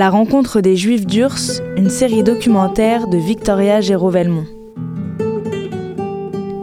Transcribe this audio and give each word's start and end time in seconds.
la 0.00 0.08
rencontre 0.08 0.62
des 0.62 0.76
Juifs 0.76 1.04
d'Urs, 1.04 1.60
une 1.76 1.90
série 1.90 2.22
documentaire 2.22 3.06
de 3.06 3.18
Victoria 3.18 3.82
Géraud-Velmont. 3.82 4.46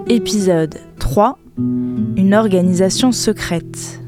Épisode 0.07 0.79
3 0.97 1.37
Une 1.55 2.33
organisation 2.33 3.11
secrète. 3.11 4.01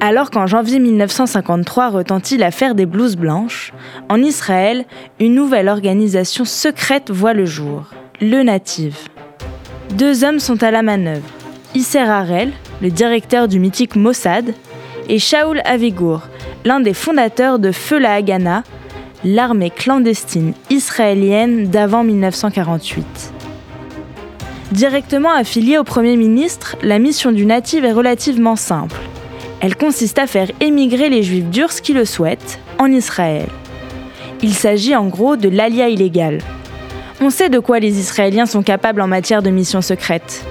Alors 0.00 0.30
qu'en 0.30 0.46
janvier 0.46 0.80
1953 0.80 1.88
retentit 1.88 2.36
l'affaire 2.36 2.74
des 2.74 2.84
blouses 2.84 3.16
blanches, 3.16 3.72
en 4.10 4.22
Israël, 4.22 4.84
une 5.18 5.34
nouvelle 5.34 5.68
organisation 5.68 6.44
secrète 6.44 7.10
voit 7.10 7.32
le 7.32 7.46
jour, 7.46 7.84
le 8.20 8.42
Native. 8.42 8.96
Deux 9.94 10.24
hommes 10.24 10.38
sont 10.38 10.62
à 10.62 10.70
la 10.70 10.82
manœuvre, 10.82 11.28
Isser 11.74 11.98
Harel, 11.98 12.52
le 12.82 12.90
directeur 12.90 13.48
du 13.48 13.58
mythique 13.58 13.96
Mossad, 13.96 14.54
et 15.08 15.18
Shaul 15.18 15.62
Avigour, 15.64 16.22
l'un 16.64 16.80
des 16.80 16.94
fondateurs 16.94 17.58
de 17.58 17.72
Feu 17.72 17.98
la 17.98 18.14
Haganah, 18.14 18.64
l'armée 19.24 19.70
clandestine 19.70 20.52
israélienne 20.70 21.68
d'avant 21.68 22.04
1948. 22.04 23.32
Directement 24.72 25.32
affiliée 25.32 25.78
au 25.78 25.84
Premier 25.84 26.16
ministre, 26.16 26.76
la 26.82 26.98
mission 26.98 27.32
du 27.32 27.46
Native 27.46 27.84
est 27.84 27.92
relativement 27.92 28.56
simple 28.56 29.00
elle 29.60 29.76
consiste 29.76 30.18
à 30.18 30.26
faire 30.26 30.50
émigrer 30.60 31.08
les 31.08 31.22
juifs 31.22 31.46
d'Urs 31.46 31.80
qui 31.82 31.92
le 31.92 32.04
souhaitent 32.04 32.60
en 32.78 32.90
Israël. 32.90 33.48
Il 34.42 34.54
s'agit 34.54 34.94
en 34.94 35.06
gros 35.06 35.36
de 35.36 35.48
l'alia 35.48 35.88
illégal. 35.88 36.40
On 37.20 37.30
sait 37.30 37.48
de 37.48 37.58
quoi 37.58 37.80
les 37.80 37.98
Israéliens 37.98 38.46
sont 38.46 38.62
capables 38.62 39.00
en 39.00 39.08
matière 39.08 39.42
de 39.42 39.50
missions 39.50 39.82
secrètes. 39.82 40.46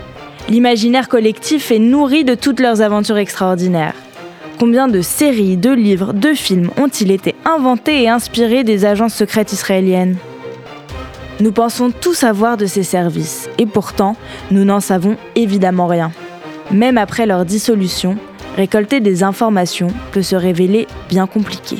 L'imaginaire 0.49 1.07
collectif 1.07 1.71
est 1.71 1.79
nourri 1.79 2.25
de 2.25 2.35
toutes 2.35 2.59
leurs 2.59 2.81
aventures 2.81 3.17
extraordinaires. 3.17 3.93
Combien 4.59 4.89
de 4.89 5.01
séries, 5.01 5.55
de 5.55 5.71
livres, 5.71 6.11
de 6.11 6.33
films 6.33 6.71
ont-ils 6.77 7.11
été 7.11 7.35
inventés 7.45 8.03
et 8.03 8.09
inspirés 8.09 8.65
des 8.65 8.83
agences 8.83 9.13
secrètes 9.13 9.53
israéliennes? 9.53 10.17
Nous 11.39 11.53
pensons 11.53 11.91
tout 11.91 12.13
savoir 12.13 12.57
de 12.57 12.65
ces 12.65 12.83
services, 12.83 13.49
et 13.57 13.65
pourtant, 13.65 14.17
nous 14.51 14.65
n'en 14.65 14.81
savons 14.81 15.15
évidemment 15.35 15.87
rien. 15.87 16.11
Même 16.71 16.97
après 16.97 17.25
leur 17.25 17.45
dissolution, 17.45 18.17
récolter 18.57 18.99
des 18.99 19.23
informations 19.23 19.87
peut 20.11 20.23
se 20.23 20.35
révéler 20.35 20.87
bien 21.07 21.27
compliqué. 21.27 21.77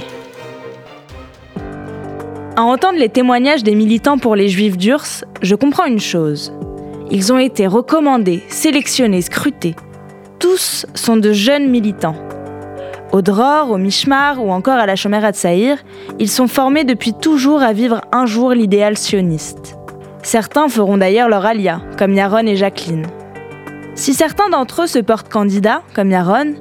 À 2.60 2.64
entendre 2.64 2.98
les 2.98 3.10
témoignages 3.10 3.62
des 3.62 3.76
militants 3.76 4.18
pour 4.18 4.36
les 4.36 4.50
Juifs 4.50 4.78
d'Urs, 4.78 5.24
je 5.44 5.54
comprends 5.54 5.86
une 5.86 6.00
chose. 6.00 6.52
Ils 7.12 7.32
ont 7.32 7.38
été 7.38 7.68
recommandés, 7.68 8.42
sélectionnés, 8.50 9.22
scrutés. 9.22 9.76
Tous 10.40 10.88
sont 10.96 11.18
de 11.18 11.34
jeunes 11.34 11.70
militants. 11.70 12.16
Au 13.12 13.22
Dror, 13.22 13.70
au 13.70 13.78
Mishmar 13.78 14.44
ou 14.44 14.50
encore 14.50 14.80
à 14.80 14.88
la 14.88 14.96
Chomera 14.96 15.34
Saïr, 15.34 15.78
ils 16.18 16.32
sont 16.32 16.48
formés 16.48 16.84
depuis 16.84 17.14
toujours 17.14 17.62
à 17.62 17.74
vivre 17.74 18.02
un 18.12 18.26
jour 18.26 18.54
l'idéal 18.54 18.98
sioniste. 18.98 19.78
Certains 20.24 20.68
feront 20.68 20.98
d'ailleurs 20.98 21.30
leur 21.30 21.46
alia, 21.46 21.84
comme 21.96 22.16
Yaron 22.16 22.48
et 22.48 22.56
Jacqueline. 22.56 23.06
Si 23.94 24.16
certains 24.16 24.50
d'entre 24.50 24.82
eux 24.82 24.88
se 24.88 24.98
portent 24.98 25.30
candidats, 25.30 25.84
comme 25.94 26.10
Yaron, 26.10 26.56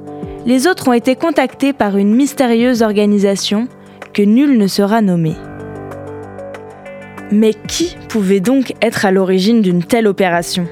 les 0.45 0.67
autres 0.67 0.89
ont 0.89 0.93
été 0.93 1.15
contactés 1.15 1.73
par 1.73 1.97
une 1.97 2.13
mystérieuse 2.13 2.83
organisation 2.83 3.67
que 4.13 4.21
nul 4.21 4.59
ne 4.59 4.67
sera 4.67 5.01
nommé. 5.01 5.33
Mais 7.31 7.53
qui 7.53 7.95
pouvait 8.07 8.39
donc 8.39 8.73
être 8.81 9.05
à 9.05 9.11
l'origine 9.11 9.61
d'une 9.61 9.83
telle 9.83 10.07
opération? 10.07 10.67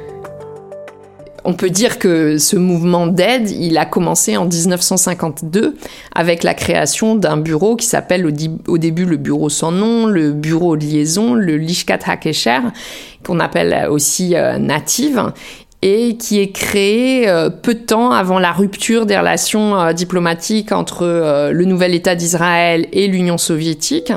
On 1.47 1.53
peut 1.53 1.69
dire 1.69 1.99
que 1.99 2.39
ce 2.39 2.55
mouvement 2.55 3.05
d'aide, 3.05 3.51
il 3.51 3.77
a 3.77 3.85
commencé 3.85 4.35
en 4.35 4.45
1952 4.45 5.75
avec 6.15 6.43
la 6.43 6.55
création 6.55 7.15
d'un 7.15 7.37
bureau 7.37 7.75
qui 7.75 7.85
s'appelle 7.85 8.25
au, 8.25 8.77
début 8.79 9.05
le 9.05 9.17
bureau 9.17 9.49
sans 9.49 9.71
nom, 9.71 10.07
le 10.07 10.31
bureau 10.31 10.75
de 10.75 10.83
liaison, 10.83 11.35
le 11.35 11.57
Lishkat 11.57 11.99
Hakesher, 12.07 12.61
qu'on 13.23 13.39
appelle 13.39 13.87
aussi 13.91 14.35
euh, 14.35 14.57
Native, 14.57 15.33
et 15.83 16.17
qui 16.17 16.39
est 16.39 16.51
créé 16.51 17.29
euh, 17.29 17.51
peu 17.51 17.75
de 17.75 17.79
temps 17.79 18.09
avant 18.09 18.39
la 18.39 18.51
rupture 18.51 19.05
des 19.05 19.17
relations 19.17 19.79
euh, 19.79 19.93
diplomatiques 19.93 20.71
entre 20.71 21.51
le 21.51 21.65
nouvel 21.65 21.93
État 21.93 22.15
d'Israël 22.15 22.87
et 22.91 23.07
l'Union 23.07 23.37
soviétique. 23.37 24.11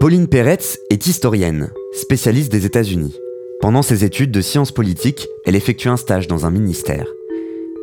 Pauline 0.00 0.28
Peretz 0.28 0.78
est 0.88 1.06
historienne, 1.06 1.72
spécialiste 1.92 2.50
des 2.50 2.64
États-Unis. 2.64 3.18
Pendant 3.60 3.82
ses 3.82 4.02
études 4.02 4.30
de 4.30 4.40
sciences 4.40 4.72
politiques, 4.72 5.28
elle 5.44 5.54
effectue 5.54 5.88
un 5.88 5.98
stage 5.98 6.26
dans 6.26 6.46
un 6.46 6.50
ministère. 6.50 7.06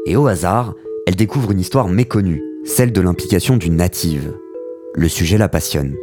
Et 0.08 0.16
au 0.16 0.26
hasard, 0.26 0.74
elle 1.06 1.16
découvre 1.16 1.52
une 1.52 1.60
histoire 1.60 1.90
méconnue, 1.90 2.42
celle 2.66 2.92
de 2.92 3.02
l'implication 3.02 3.56
d'une 3.56 3.76
native. 3.76 4.34
Le 4.96 5.08
sujet 5.08 5.38
la 5.38 5.48
passionne. 5.48 5.96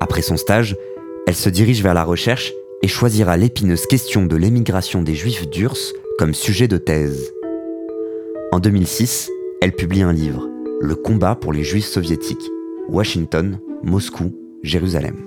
Après 0.00 0.22
son 0.22 0.38
stage, 0.38 0.74
elle 1.26 1.34
se 1.34 1.50
dirige 1.50 1.82
vers 1.82 1.92
la 1.92 2.04
recherche 2.04 2.54
et 2.80 2.88
choisira 2.88 3.36
l'épineuse 3.36 3.84
question 3.84 4.24
de 4.24 4.36
l'émigration 4.36 5.02
des 5.02 5.14
Juifs 5.14 5.50
d'Urs 5.50 5.92
comme 6.18 6.32
sujet 6.32 6.66
de 6.66 6.78
thèse. 6.78 7.34
En 8.52 8.58
2006, 8.58 9.30
elle 9.60 9.72
publie 9.72 10.00
un 10.00 10.14
livre, 10.14 10.48
Le 10.80 10.94
combat 10.94 11.34
pour 11.34 11.52
les 11.52 11.62
Juifs 11.62 11.84
soviétiques, 11.84 12.50
Washington, 12.88 13.60
Moscou, 13.82 14.32
Jérusalem. 14.62 15.25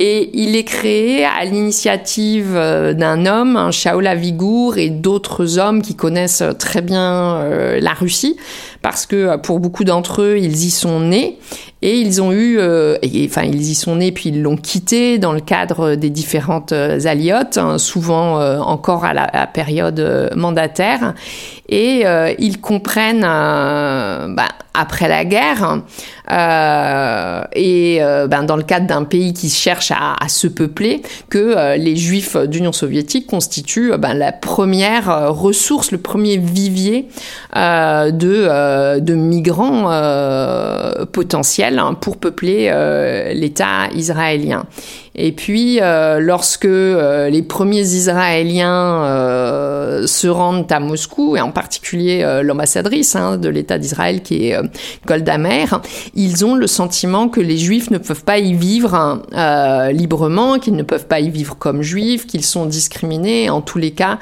Et 0.00 0.30
il 0.32 0.54
est 0.54 0.64
créé 0.64 1.24
à 1.24 1.44
l'initiative 1.44 2.52
euh, 2.54 2.92
d'un 2.92 3.26
homme, 3.26 3.56
un 3.56 3.72
Shaul 3.72 4.06
Avigour, 4.06 4.78
et 4.78 4.90
d'autres 4.90 5.58
hommes 5.58 5.82
qui 5.82 5.96
connaissent 5.96 6.44
très 6.58 6.82
bien 6.82 7.36
euh, 7.36 7.80
la 7.80 7.94
Russie, 7.94 8.36
parce 8.80 9.06
que 9.06 9.16
euh, 9.16 9.38
pour 9.38 9.58
beaucoup 9.58 9.82
d'entre 9.82 10.22
eux, 10.22 10.38
ils 10.38 10.66
y 10.66 10.70
sont 10.70 11.00
nés 11.00 11.38
et 11.82 11.98
ils 11.98 12.20
ont 12.20 12.32
eu, 12.32 12.58
enfin 12.58 13.42
ils 13.42 13.70
y 13.70 13.74
sont 13.74 13.96
nés 13.96 14.12
puis 14.12 14.30
ils 14.30 14.42
l'ont 14.42 14.56
quitté 14.56 15.18
dans 15.18 15.32
le 15.32 15.40
cadre 15.40 15.94
des 15.94 16.10
différentes 16.10 16.72
aliotes, 16.72 17.58
hein, 17.58 17.78
souvent 17.78 18.40
encore 18.60 19.04
à 19.04 19.14
la, 19.14 19.46
période 19.46 20.30
mandataire, 20.34 21.14
et 21.68 22.04
ils 22.38 22.60
comprennent, 22.60 23.22
bah, 23.22 24.48
après 24.74 25.08
la 25.08 25.24
guerre, 25.24 25.82
et 27.54 28.00
ben, 28.28 28.42
dans 28.42 28.56
le 28.56 28.62
cadre 28.62 28.86
d'un 28.86 29.04
pays 29.04 29.32
qui 29.32 29.48
cherche 29.48 29.92
à, 29.92 30.16
se 30.28 30.46
peupler 30.46 31.02
que 31.30 31.38
euh, 31.38 31.76
les 31.76 31.96
juifs 31.96 32.36
d'Union 32.36 32.72
soviétique 32.72 33.26
constituent 33.26 33.92
euh, 33.92 33.96
ben, 33.98 34.14
la 34.14 34.32
première 34.32 35.10
euh, 35.10 35.30
ressource, 35.30 35.90
le 35.90 35.98
premier 35.98 36.36
vivier 36.36 37.08
de, 37.54 39.14
migrants 39.14 39.90
potentiels 41.12 41.67
hein, 41.76 41.94
pour 41.94 42.18
peupler 42.18 42.72
l'État 43.34 43.88
israélien. 43.94 44.64
Et 45.20 45.32
puis, 45.32 45.80
euh, 45.82 46.20
lorsque 46.20 46.64
euh, 46.64 47.28
les 47.28 47.42
premiers 47.42 47.80
Israéliens 47.80 49.02
euh, 49.02 50.06
se 50.06 50.28
rendent 50.28 50.70
à 50.70 50.78
Moscou, 50.78 51.36
et 51.36 51.40
en 51.40 51.50
particulier 51.50 52.24
l'ambassadrice 52.44 53.16
hein, 53.16 53.36
de 53.36 53.48
l'État 53.48 53.78
d'Israël 53.78 54.22
qui 54.22 54.48
est 54.48 54.56
Golda 55.06 55.36
Meir, 55.36 55.82
ils 56.14 56.44
ont 56.44 56.54
le 56.54 56.68
sentiment 56.68 57.28
que 57.28 57.40
les 57.40 57.58
Juifs 57.58 57.90
ne 57.90 57.98
peuvent 57.98 58.22
pas 58.22 58.38
y 58.38 58.54
vivre 58.54 59.22
librement, 59.90 60.60
qu'ils 60.60 60.76
ne 60.76 60.84
peuvent 60.84 61.06
pas 61.06 61.18
y 61.18 61.30
vivre 61.30 61.56
comme 61.58 61.82
Juifs, 61.82 62.26
qu'ils 62.26 62.44
sont 62.44 62.66
discriminés. 62.66 63.50
En 63.50 63.60
tous 63.60 63.78
les 63.78 63.90
cas, 63.90 64.18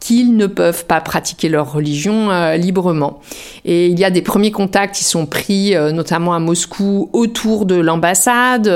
qu'ils 0.00 0.36
ne 0.36 0.46
peuvent 0.46 0.84
pas 0.84 1.00
pratiquer 1.00 1.48
leur 1.48 1.72
religion 1.72 2.28
librement. 2.56 3.20
Et 3.64 3.86
il 3.86 3.98
y 3.98 4.04
a 4.04 4.10
des 4.10 4.20
premiers 4.20 4.50
contacts 4.50 4.96
qui 4.96 5.04
sont 5.04 5.24
pris, 5.24 5.74
notamment 5.94 6.34
à 6.34 6.38
Moscou, 6.38 7.08
autour 7.14 7.64
de 7.64 7.76
l'ambassade, 7.76 8.68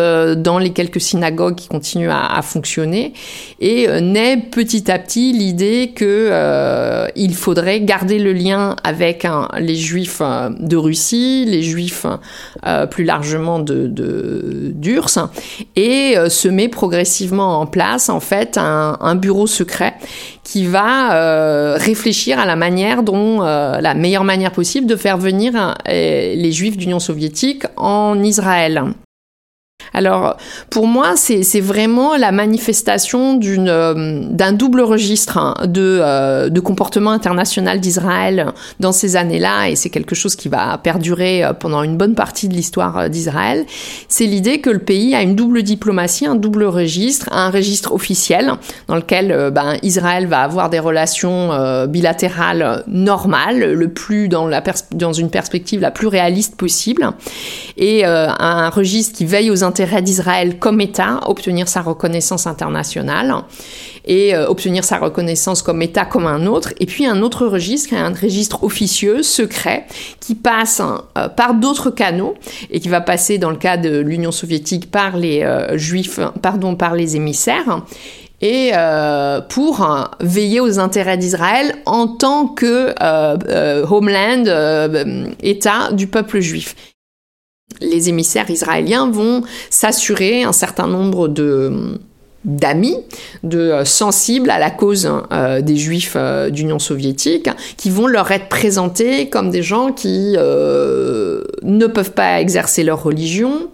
dans 0.42 0.58
les 0.58 0.70
quelques 0.70 1.02
synagogues 1.02 1.57
qui 1.58 1.68
continuent 1.68 2.10
à, 2.10 2.40
fonctionner, 2.42 3.12
et 3.60 3.88
naît 4.00 4.36
petit 4.36 4.90
à 4.90 4.98
petit 4.98 5.32
l'idée 5.32 5.92
que 5.94 7.08
il 7.16 7.34
faudrait 7.34 7.80
garder 7.80 8.18
le 8.18 8.32
lien 8.32 8.76
avec 8.84 9.26
les 9.58 9.74
Juifs 9.74 10.22
de 10.58 10.76
Russie, 10.76 11.44
les 11.46 11.62
Juifs 11.62 12.06
plus 12.90 13.04
largement 13.04 13.58
de, 13.58 13.92
et 15.76 16.14
se 16.28 16.48
met 16.48 16.68
progressivement 16.68 17.60
en 17.60 17.66
place 17.66 18.08
en 18.08 18.20
fait 18.20 18.58
un, 18.58 19.14
bureau 19.16 19.46
secret 19.46 19.94
qui 20.44 20.66
va 20.66 21.14
euh, 21.14 21.76
réfléchir 21.76 22.38
à 22.38 22.46
la 22.46 22.56
manière 22.56 23.02
dont, 23.02 23.42
euh, 23.42 23.80
la 23.80 23.94
meilleure 23.94 24.24
manière 24.24 24.52
possible 24.52 24.86
de 24.86 24.96
faire 24.96 25.18
venir 25.18 25.54
euh, 25.56 26.34
les 26.34 26.52
juifs 26.52 26.76
d'Union 26.76 27.00
soviétique 27.00 27.64
en 27.76 28.22
Israël. 28.22 28.84
Alors, 29.94 30.36
pour 30.70 30.86
moi, 30.86 31.14
c'est 31.16 31.60
vraiment 31.60 32.16
la 32.16 32.32
manifestation 32.32 33.40
euh, 33.42 34.22
d'un 34.30 34.52
double 34.52 34.80
registre 34.80 35.38
hein, 35.38 35.54
de, 35.66 36.00
euh, 36.02 36.48
de, 36.48 36.60
comportement 36.60 37.10
international 37.10 37.80
d'Israël 37.80 38.52
dans 38.80 38.92
ces 38.92 39.16
années-là, 39.16 39.68
et 39.70 39.76
c'est 39.76 39.90
quelque 39.90 40.14
chose 40.14 40.36
qui 40.36 40.48
va 40.48 40.78
perdurer 40.78 41.44
euh, 41.44 41.52
pendant 41.52 41.82
une 41.82 41.96
bonne 41.96 42.14
partie 42.14 42.48
de 42.48 42.54
l'histoire 42.54 43.08
d'Israël. 43.08 43.64
C'est 44.08 44.26
l'idée 44.26 44.60
que 44.60 44.70
le 44.70 44.78
pays 44.78 45.14
a 45.14 45.22
une 45.22 45.34
double 45.34 45.62
diplomatie, 45.62 46.26
un 46.26 46.34
double 46.34 46.64
registre, 46.64 47.28
un 47.32 47.50
registre 47.50 47.92
officiel 47.92 48.52
dans 48.86 48.96
lequel 48.96 49.50
ben, 49.52 49.76
Israël 49.82 50.26
va 50.26 50.42
avoir 50.42 50.70
des 50.70 50.78
relations 50.78 51.86
bilatérales 51.86 52.84
normales, 52.86 53.72
le 53.72 53.88
plus 53.88 54.28
dans, 54.28 54.46
la 54.46 54.62
dans 54.92 55.12
une 55.12 55.30
perspective 55.30 55.80
la 55.80 55.90
plus 55.90 56.06
réaliste 56.06 56.56
possible, 56.56 57.10
et 57.76 58.04
un 58.04 58.68
registre 58.70 59.16
qui 59.16 59.24
veille 59.24 59.50
aux 59.50 59.64
intérêts 59.64 59.77
d'Israël 59.86 60.58
comme 60.58 60.80
État, 60.80 61.20
obtenir 61.26 61.68
sa 61.68 61.82
reconnaissance 61.82 62.46
internationale 62.46 63.34
et 64.04 64.34
euh, 64.34 64.48
obtenir 64.48 64.84
sa 64.84 64.98
reconnaissance 64.98 65.62
comme 65.62 65.82
État 65.82 66.04
comme 66.04 66.26
un 66.26 66.46
autre. 66.46 66.72
Et 66.80 66.86
puis 66.86 67.06
un 67.06 67.22
autre 67.22 67.46
registre, 67.46 67.94
un 67.94 68.12
registre 68.12 68.64
officieux, 68.64 69.22
secret, 69.22 69.86
qui 70.20 70.34
passe 70.34 70.80
euh, 71.16 71.28
par 71.28 71.54
d'autres 71.54 71.90
canaux 71.90 72.34
et 72.70 72.80
qui 72.80 72.88
va 72.88 73.00
passer 73.00 73.38
dans 73.38 73.50
le 73.50 73.56
cas 73.56 73.76
de 73.76 73.98
l'Union 73.98 74.32
soviétique 74.32 74.90
par 74.90 75.16
les 75.16 75.42
euh, 75.42 75.76
juifs, 75.78 76.20
pardon, 76.42 76.74
par 76.74 76.94
les 76.94 77.16
émissaires 77.16 77.82
et 78.40 78.70
pour 79.48 79.84
veiller 80.20 80.60
aux 80.60 80.78
intérêts 80.78 81.16
d'Israël 81.16 81.74
en 81.86 82.06
tant 82.06 82.46
que 82.46 82.94
homeland, 83.92 84.44
État 85.42 85.90
du 85.90 86.06
peuple 86.06 86.38
juif 86.38 86.76
les 87.80 88.08
émissaires 88.08 88.50
israéliens 88.50 89.10
vont 89.10 89.42
s'assurer 89.70 90.42
un 90.42 90.52
certain 90.52 90.86
nombre 90.86 91.28
d'amis, 92.44 92.96
de 93.42 93.58
euh, 93.58 93.84
sensibles 93.84 94.50
à 94.50 94.58
la 94.58 94.70
cause 94.70 95.10
euh, 95.32 95.60
des 95.60 95.76
juifs 95.76 96.14
euh, 96.16 96.50
d'Union 96.50 96.78
soviétique, 96.78 97.48
qui 97.76 97.90
vont 97.90 98.06
leur 98.06 98.30
être 98.30 98.48
présentés 98.48 99.28
comme 99.28 99.50
des 99.50 99.62
gens 99.62 99.92
qui 99.92 100.32
ne 100.36 101.86
peuvent 101.86 102.12
pas 102.12 102.40
exercer 102.40 102.84
leur 102.84 103.02
religion, 103.02 103.68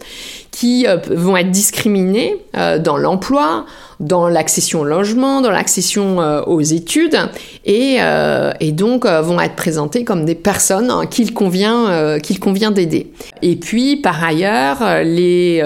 qui 0.51 0.87
vont 1.11 1.37
être 1.37 1.51
discriminés 1.51 2.37
dans 2.81 2.97
l'emploi, 2.97 3.67
dans 4.01 4.29
l'accession 4.29 4.81
au 4.81 4.85
logement, 4.85 5.41
dans 5.41 5.51
l'accession 5.51 6.21
euh, 6.21 6.43
aux 6.43 6.61
études, 6.61 7.19
et, 7.65 7.97
euh, 8.01 8.53
donc 8.73 9.07
euh, 9.07 9.21
vont 9.21 9.41
être 9.41 9.55
présentés 9.55 10.05
comme 10.05 10.25
des 10.25 10.35
personnes 10.35 10.91
qu'il 11.09 11.33
convient, 11.33 12.19
qu'il 12.21 12.41
convient 12.41 12.71
d'aider. 12.71 13.13
Et 13.43 13.57
puis, 13.57 13.97
par 13.97 14.23
ailleurs, 14.25 14.79
les, 15.05 15.63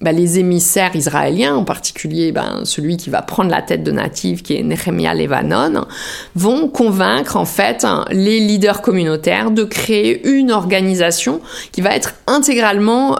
bah, 0.00 0.12
les 0.12 0.38
émissaires 0.38 0.96
israéliens, 0.96 1.54
en 1.54 1.64
particulier 1.64 2.32
ben, 2.32 2.62
celui 2.64 2.96
qui 2.96 3.10
va 3.10 3.22
prendre 3.22 3.50
la 3.50 3.62
tête 3.62 3.84
de 3.84 3.92
native, 3.92 4.42
qui 4.42 4.56
est 4.56 4.62
Nehemiah 4.62 5.14
Levanon, 5.14 5.84
vont 6.34 6.68
convaincre 6.68 7.36
en 7.36 7.44
fait 7.44 7.86
les 8.10 8.40
leaders 8.40 8.82
communautaires 8.82 9.50
de 9.50 9.62
créer 9.62 10.26
une 10.26 10.50
organisation 10.50 11.40
qui 11.70 11.80
va 11.80 11.94
être 11.94 12.14
intégralement 12.26 13.16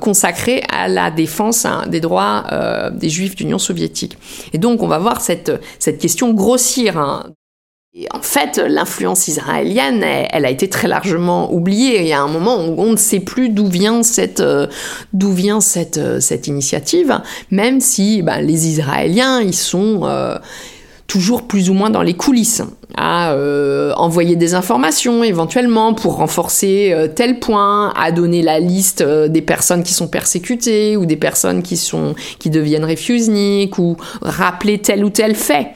consacrée 0.00 0.62
à 0.72 0.88
la 0.88 1.10
défense 1.10 1.64
hein, 1.64 1.84
des 1.88 2.00
droits 2.00 2.44
des 2.92 3.07
juifs 3.10 3.36
d'Union 3.36 3.58
soviétique. 3.58 4.16
Et 4.52 4.58
donc 4.58 4.82
on 4.82 4.88
va 4.88 4.98
voir 4.98 5.20
cette, 5.20 5.52
cette 5.78 5.98
question 5.98 6.32
grossir. 6.32 6.98
Hein. 6.98 7.32
Et 7.94 8.06
en 8.12 8.20
fait, 8.20 8.58
l'influence 8.58 9.28
israélienne, 9.28 10.04
elle, 10.04 10.44
a 10.44 10.50
été 10.50 10.68
très 10.68 10.88
largement 10.88 11.52
oubliée. 11.52 12.02
Il 12.02 12.06
y 12.06 12.12
a 12.12 12.20
un 12.20 12.28
moment 12.28 12.64
où 12.64 12.74
on 12.78 12.92
ne 12.92 12.96
sait 12.96 13.18
plus 13.18 13.48
d'où 13.48 13.66
vient 13.66 14.02
cette, 14.02 14.40
euh, 14.40 14.66
d'où 15.14 15.32
vient 15.32 15.60
cette, 15.60 15.96
euh, 15.96 16.20
cette 16.20 16.46
initiative, 16.46 17.20
même 17.50 17.80
si 17.80 18.22
ben, 18.22 18.40
les 18.40 18.68
Israéliens, 18.68 19.40
ils 19.40 19.56
sont 19.56 20.02
euh, 20.04 20.38
toujours 21.08 21.48
plus 21.48 21.70
ou 21.70 21.74
moins 21.74 21.90
dans 21.90 22.02
les 22.02 22.14
coulisses, 22.14 22.62
à 22.96 23.32
euh, 23.32 23.92
envoyer 23.96 24.36
des 24.36 24.54
informations 24.54 25.24
éventuellement 25.24 25.94
pour 25.94 26.16
renforcer 26.16 26.90
euh, 26.92 27.08
tel 27.08 27.40
point, 27.40 27.94
à 27.96 28.12
donner 28.12 28.42
la 28.42 28.60
liste 28.60 29.00
euh, 29.00 29.26
des 29.26 29.40
personnes 29.40 29.82
qui 29.82 29.94
sont 29.94 30.06
persécutées 30.06 30.98
ou 30.98 31.06
des 31.06 31.16
personnes 31.16 31.62
qui 31.62 31.78
sont 31.78 32.14
qui 32.38 32.50
deviennent 32.50 32.84
refuseniques 32.84 33.78
ou 33.78 33.96
rappeler 34.20 34.78
tel 34.78 35.02
ou 35.02 35.10
tel 35.10 35.34
fait 35.34 35.68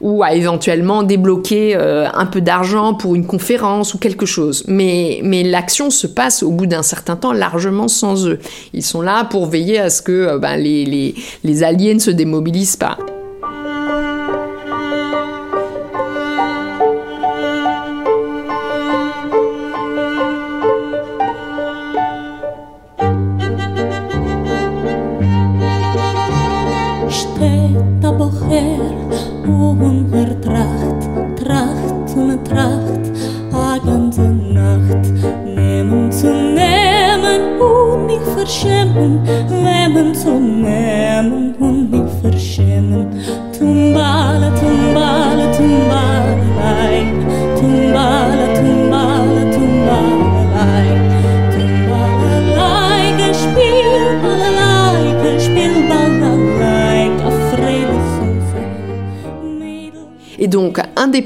ou 0.00 0.22
à 0.22 0.32
éventuellement 0.32 1.02
débloquer 1.02 1.74
un 1.74 2.24
peu 2.24 2.40
d'argent 2.40 2.94
pour 2.94 3.16
une 3.16 3.26
conférence 3.26 3.92
ou 3.92 3.98
quelque 3.98 4.24
chose. 4.24 4.64
Mais, 4.66 5.20
mais 5.22 5.42
l'action 5.42 5.90
se 5.90 6.06
passe 6.06 6.42
au 6.42 6.50
bout 6.52 6.64
d'un 6.64 6.82
certain 6.82 7.16
temps 7.16 7.34
largement 7.34 7.86
sans 7.86 8.26
eux. 8.26 8.38
Ils 8.72 8.82
sont 8.82 9.02
là 9.02 9.24
pour 9.24 9.44
veiller 9.44 9.78
à 9.78 9.90
ce 9.90 10.00
que 10.00 10.38
ben, 10.38 10.56
les, 10.56 10.86
les, 10.86 11.14
les 11.44 11.62
alliés 11.62 11.92
ne 11.92 11.98
se 11.98 12.10
démobilisent 12.10 12.76
pas. 12.76 12.96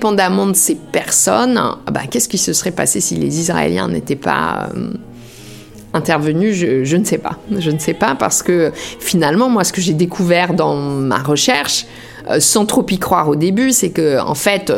Indépendamment 0.04 0.46
de 0.46 0.54
ces 0.54 0.74
personnes, 0.74 1.60
bah, 1.90 2.02
qu'est-ce 2.10 2.28
qui 2.28 2.38
se 2.38 2.52
serait 2.52 2.72
passé 2.72 3.00
si 3.00 3.16
les 3.16 3.40
Israéliens 3.40 3.88
n'étaient 3.88 4.16
pas 4.16 4.68
euh, 4.74 4.90
intervenus? 5.94 6.54
Je, 6.54 6.96
ne 6.96 7.04
sais 7.04 7.18
pas. 7.18 7.38
Je 7.50 7.70
ne 7.70 7.78
sais 7.78 7.94
pas 7.94 8.14
parce 8.14 8.42
que 8.42 8.70
finalement, 8.74 9.48
moi, 9.48 9.64
ce 9.64 9.72
que 9.72 9.80
j'ai 9.80 9.94
découvert 9.94 10.52
dans 10.52 10.76
ma 10.76 11.18
recherche, 11.18 11.86
euh, 12.30 12.38
sans 12.38 12.67
trop 12.67 12.84
y 12.90 12.98
croire 12.98 13.29
au 13.29 13.36
début, 13.36 13.72
c'est 13.72 13.90
que 13.90 14.20
en 14.20 14.34
fait, 14.34 14.70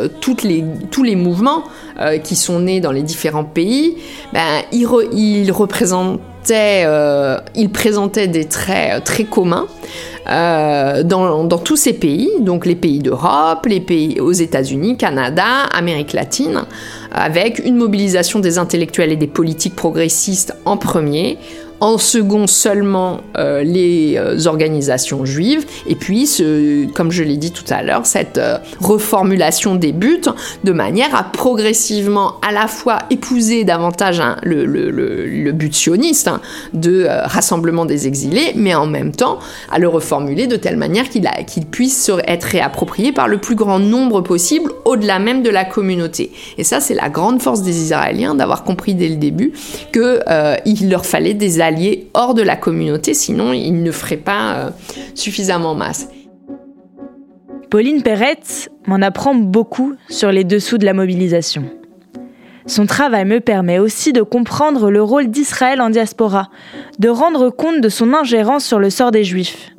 les, 0.43 0.63
tous 0.91 1.03
les 1.03 1.15
mouvements 1.15 1.63
euh, 1.99 2.17
qui 2.19 2.35
sont 2.35 2.59
nés 2.59 2.79
dans 2.79 2.91
les 2.91 3.03
différents 3.03 3.45
pays, 3.45 3.97
ben, 4.33 4.61
ils, 4.71 4.87
ils 7.55 7.69
présentaient 7.69 8.27
des 8.27 8.45
traits 8.45 9.03
très 9.03 9.25
communs. 9.25 9.67
Euh, 10.29 11.03
dans, 11.03 11.47
tous 11.57 11.77
ces 11.77 11.93
pays, 11.93 12.29
donc 12.41 12.65
les 12.65 12.75
pays 12.75 12.99
d'Europe, 12.99 13.65
les 13.65 13.79
pays 13.79 14.19
aux 14.19 14.33
États-Unis, 14.33 14.97
Canada, 14.97 15.63
Amérique 15.73 16.13
latine, 16.13 16.63
avec 17.11 17.59
une 17.59 17.77
mobilisation 17.77 18.39
des 18.39 18.57
intellectuels 18.57 19.11
et 19.11 19.15
des 19.15 19.27
politiques 19.27 19.75
progressistes 19.75 20.53
en 20.65 20.75
premier, 20.75 21.37
en 21.79 21.97
second 21.97 22.47
seulement 22.47 23.21
euh, 23.37 23.63
les 23.63 24.15
euh, 24.17 24.47
organisations 24.47 25.25
juives, 25.25 25.65
et 25.87 25.95
puis, 25.95 26.27
comme 26.93 27.11
je 27.11 27.23
l'ai 27.23 27.37
dit 27.37 27.51
tout 27.51 27.63
à 27.69 27.83
l'heure, 27.83 28.05
cette 28.05 28.37
euh, 28.37 28.57
reformulation 28.79 29.75
des 29.75 29.91
buts 29.91 30.21
de 30.63 30.71
manière 30.71 31.13
à 31.15 31.23
progressivement 31.23 32.35
à 32.47 32.51
la 32.51 32.67
fois 32.67 32.99
épouser 33.09 33.63
davantage 33.63 34.19
hein, 34.19 34.37
le, 34.43 35.51
but 35.51 35.73
sioniste 35.73 36.27
hein, 36.27 36.41
de 36.73 37.07
rassemblement 37.09 37.85
des 37.85 38.07
exilés, 38.07 38.53
mais 38.55 38.75
en 38.75 38.85
même 38.85 39.11
temps 39.11 39.39
à 39.71 39.79
le 39.79 39.87
reformuler 39.87 40.47
de 40.47 40.55
telle 40.55 40.77
manière 40.77 41.09
qu'il 41.09 41.27
qu'il 41.47 41.65
puisse 41.65 42.11
être 42.27 42.43
réapproprié 42.43 43.11
par 43.11 43.27
le 43.27 43.37
plus 43.37 43.55
grand 43.55 43.79
nombre 43.79 44.21
possible 44.21 44.71
au-delà 44.85 45.19
même 45.19 45.43
de 45.43 45.49
la 45.49 45.65
communauté. 45.65 46.31
Et 46.57 46.63
ça, 46.63 46.79
c'est 46.79 46.93
la 46.93 47.09
grande 47.09 47.41
force 47.41 47.61
des 47.61 47.81
Israéliens 47.81 48.35
d'avoir 48.35 48.63
compris 48.63 48.95
dès 48.95 49.09
le 49.09 49.15
début 49.15 49.53
qu'il 49.91 50.89
leur 50.89 51.05
fallait 51.05 51.33
des 51.33 51.57
hors 52.13 52.33
de 52.33 52.41
la 52.41 52.55
communauté, 52.55 53.13
sinon 53.13 53.53
ils 53.53 53.81
ne 53.81 53.91
feraient 53.91 54.17
pas 54.17 54.55
euh, 54.55 54.69
suffisamment 55.15 55.75
masse. 55.75 56.09
Pauline 57.69 58.01
Perretz 58.01 58.69
m'en 58.87 59.01
apprend 59.01 59.35
beaucoup 59.35 59.95
sur 60.09 60.31
les 60.31 60.43
dessous 60.43 60.77
de 60.77 60.85
la 60.85 60.93
mobilisation. 60.93 61.65
Son 62.65 62.85
travail 62.85 63.25
me 63.25 63.39
permet 63.39 63.79
aussi 63.79 64.13
de 64.13 64.21
comprendre 64.21 64.89
le 64.91 65.01
rôle 65.01 65.27
d'Israël 65.27 65.81
en 65.81 65.89
diaspora, 65.89 66.49
de 66.99 67.09
rendre 67.09 67.49
compte 67.49 67.81
de 67.81 67.89
son 67.89 68.13
ingérence 68.13 68.65
sur 68.65 68.79
le 68.79 68.89
sort 68.89 69.11
des 69.11 69.23
Juifs. 69.23 69.71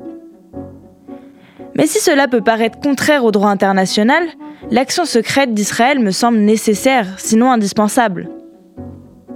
Mais 1.75 1.87
si 1.87 1.99
cela 1.99 2.27
peut 2.27 2.41
paraître 2.41 2.79
contraire 2.79 3.23
au 3.23 3.31
droit 3.31 3.49
international, 3.49 4.23
l'action 4.71 5.05
secrète 5.05 5.53
d'Israël 5.53 5.99
me 5.99 6.11
semble 6.11 6.39
nécessaire, 6.39 7.07
sinon 7.17 7.51
indispensable. 7.51 8.29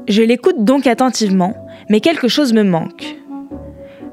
Je 0.08 0.22
l'écoute 0.22 0.64
donc 0.64 0.86
attentivement 0.86 1.56
mais 1.90 2.00
quelque 2.00 2.28
chose 2.28 2.54
me 2.54 2.64
manque. 2.64 3.16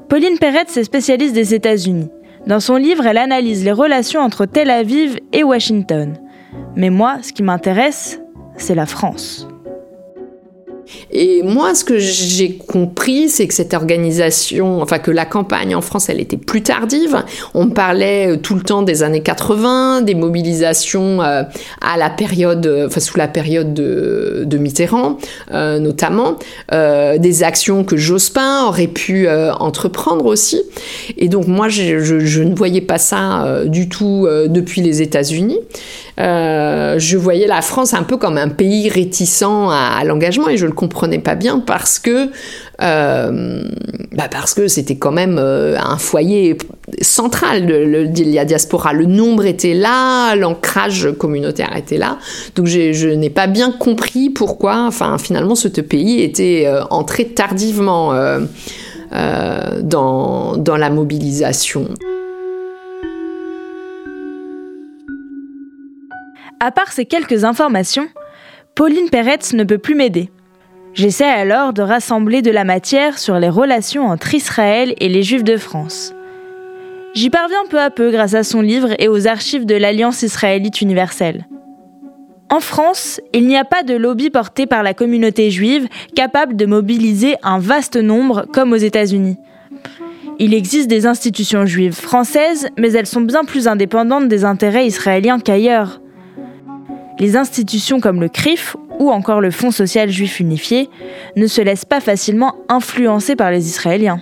Pauline 0.09 0.37
Peretz 0.39 0.75
est 0.77 0.83
spécialiste 0.83 1.33
des 1.33 1.53
États-Unis. 1.53 2.09
Dans 2.47 2.59
son 2.59 2.75
livre, 2.75 3.05
elle 3.05 3.17
analyse 3.17 3.63
les 3.63 3.71
relations 3.71 4.21
entre 4.21 4.45
Tel 4.45 4.69
Aviv 4.69 5.17
et 5.31 5.43
Washington. 5.43 6.17
Mais 6.75 6.89
moi, 6.89 7.19
ce 7.21 7.31
qui 7.31 7.43
m'intéresse, 7.43 8.19
c'est 8.57 8.75
la 8.75 8.85
France. 8.85 9.47
Et 11.13 11.43
moi, 11.43 11.75
ce 11.75 11.83
que 11.83 11.99
j'ai 11.99 12.55
compris, 12.55 13.27
c'est 13.27 13.47
que 13.47 13.53
cette 13.53 13.73
organisation, 13.73 14.81
enfin 14.81 14.97
que 14.97 15.11
la 15.11 15.25
campagne 15.25 15.75
en 15.75 15.81
France, 15.81 16.09
elle 16.09 16.21
était 16.21 16.37
plus 16.37 16.61
tardive. 16.61 17.23
On 17.53 17.69
parlait 17.69 18.31
euh, 18.31 18.37
tout 18.37 18.55
le 18.55 18.61
temps 18.61 18.81
des 18.81 19.03
années 19.03 19.21
80, 19.21 20.03
des 20.03 20.15
mobilisations 20.15 21.21
euh, 21.21 21.43
à 21.81 21.97
la 21.97 22.09
période, 22.09 22.65
euh, 22.65 22.87
enfin 22.87 23.01
sous 23.01 23.17
la 23.17 23.27
période 23.27 23.73
de, 23.73 24.43
de 24.45 24.57
Mitterrand, 24.57 25.17
notamment, 25.51 26.37
des 26.71 27.43
actions 27.43 27.83
que 27.83 27.97
Jospin 27.97 28.65
aurait 28.65 28.87
pu 28.87 29.27
entreprendre 29.29 30.25
aussi. 30.25 30.61
Et 31.17 31.27
donc 31.27 31.47
moi, 31.47 31.69
je, 31.69 31.99
je, 31.99 32.41
ne 32.41 32.55
voyais 32.55 32.81
pas 32.81 32.97
ça 32.97 33.63
du 33.65 33.89
tout 33.89 34.27
depuis 34.47 34.81
les 34.81 35.01
États-Unis. 35.01 35.59
Euh, 36.21 36.99
je 36.99 37.17
voyais 37.17 37.47
la 37.47 37.61
France 37.61 37.93
un 37.93 38.03
peu 38.03 38.17
comme 38.17 38.37
un 38.37 38.49
pays 38.49 38.89
réticent 38.89 39.43
à, 39.43 40.03
l'engagement 40.05 40.49
et 40.49 40.57
je 40.57 40.67
le 40.67 40.71
comprenais 40.71 41.19
pas 41.19 41.35
bien 41.35 41.59
parce 41.59 41.97
que 41.99 42.29
euh, 42.81 43.63
bah 44.11 44.27
parce 44.29 44.53
que 44.53 44.67
c'était 44.67 44.97
quand 44.97 45.11
même 45.11 45.37
euh, 45.39 45.77
un 45.79 45.97
foyer 45.97 46.57
central 47.01 47.65
de, 47.65 48.33
la 48.33 48.45
diaspora. 48.45 48.93
Le 48.93 49.05
nombre 49.05 49.45
était 49.45 49.73
là, 49.73 50.35
l'ancrage 50.35 51.09
communautaire 51.17 51.75
était 51.75 51.97
là. 51.97 52.17
Donc 52.55 52.67
je 52.67 53.07
n'ai 53.07 53.29
pas 53.29 53.47
bien 53.47 53.71
compris 53.71 54.29
pourquoi, 54.29 54.85
enfin 54.87 55.17
finalement, 55.17 55.55
ce 55.55 55.67
pays 55.67 56.21
était 56.21 56.69
entré 56.89 57.25
tardivement 57.25 58.13
dans 59.11 60.77
la 60.77 60.89
mobilisation. 60.89 61.87
À 66.63 66.69
part 66.69 66.91
ces 66.91 67.05
quelques 67.05 67.43
informations, 67.43 68.07
Pauline 68.75 69.09
Peretz 69.09 69.53
ne 69.53 69.63
peut 69.63 69.79
plus 69.79 69.95
m'aider. 69.95 70.29
J'essaie 70.93 71.25
alors 71.25 71.73
de 71.73 71.81
rassembler 71.81 72.43
de 72.43 72.51
la 72.51 72.65
matière 72.65 73.17
sur 73.17 73.39
les 73.39 73.49
relations 73.49 74.05
entre 74.05 74.35
Israël 74.35 74.93
et 74.99 75.09
les 75.09 75.23
Juifs 75.23 75.43
de 75.43 75.57
France. 75.57 76.13
J'y 77.15 77.31
parviens 77.31 77.65
peu 77.67 77.79
à 77.79 77.89
peu 77.89 78.11
grâce 78.11 78.35
à 78.35 78.43
son 78.43 78.61
livre 78.61 78.89
et 78.99 79.07
aux 79.07 79.25
archives 79.25 79.65
de 79.65 79.73
l'Alliance 79.73 80.21
israélite 80.21 80.81
universelle. 80.81 81.47
En 82.51 82.59
France, 82.59 83.19
il 83.33 83.47
n'y 83.47 83.57
a 83.57 83.65
pas 83.65 83.81
de 83.81 83.95
lobby 83.95 84.29
porté 84.29 84.67
par 84.67 84.83
la 84.83 84.93
communauté 84.93 85.49
juive 85.49 85.87
capable 86.15 86.55
de 86.55 86.67
mobiliser 86.67 87.37
un 87.41 87.57
vaste 87.57 87.95
nombre 87.95 88.45
comme 88.53 88.71
aux 88.71 88.75
États-Unis. 88.75 89.37
Il 90.37 90.53
existe 90.53 90.87
des 90.87 91.07
institutions 91.07 91.65
juives 91.65 91.99
françaises, 91.99 92.67
mais 92.77 92.91
elles 92.91 93.07
sont 93.07 93.21
bien 93.21 93.45
plus 93.45 93.67
indépendantes 93.67 94.27
des 94.27 94.45
intérêts 94.45 94.85
israéliens 94.85 95.39
qu'ailleurs 95.39 96.01
les 97.21 97.37
institutions 97.37 97.99
comme 97.99 98.19
le 98.19 98.29
CRIF 98.29 98.75
ou 98.97 99.11
encore 99.11 99.41
le 99.41 99.51
Fonds 99.51 99.69
social 99.69 100.09
juif 100.09 100.39
unifié 100.39 100.89
ne 101.35 101.45
se 101.45 101.61
laissent 101.61 101.85
pas 101.85 101.99
facilement 101.99 102.55
influencer 102.67 103.35
par 103.35 103.51
les 103.51 103.67
Israéliens. 103.69 104.19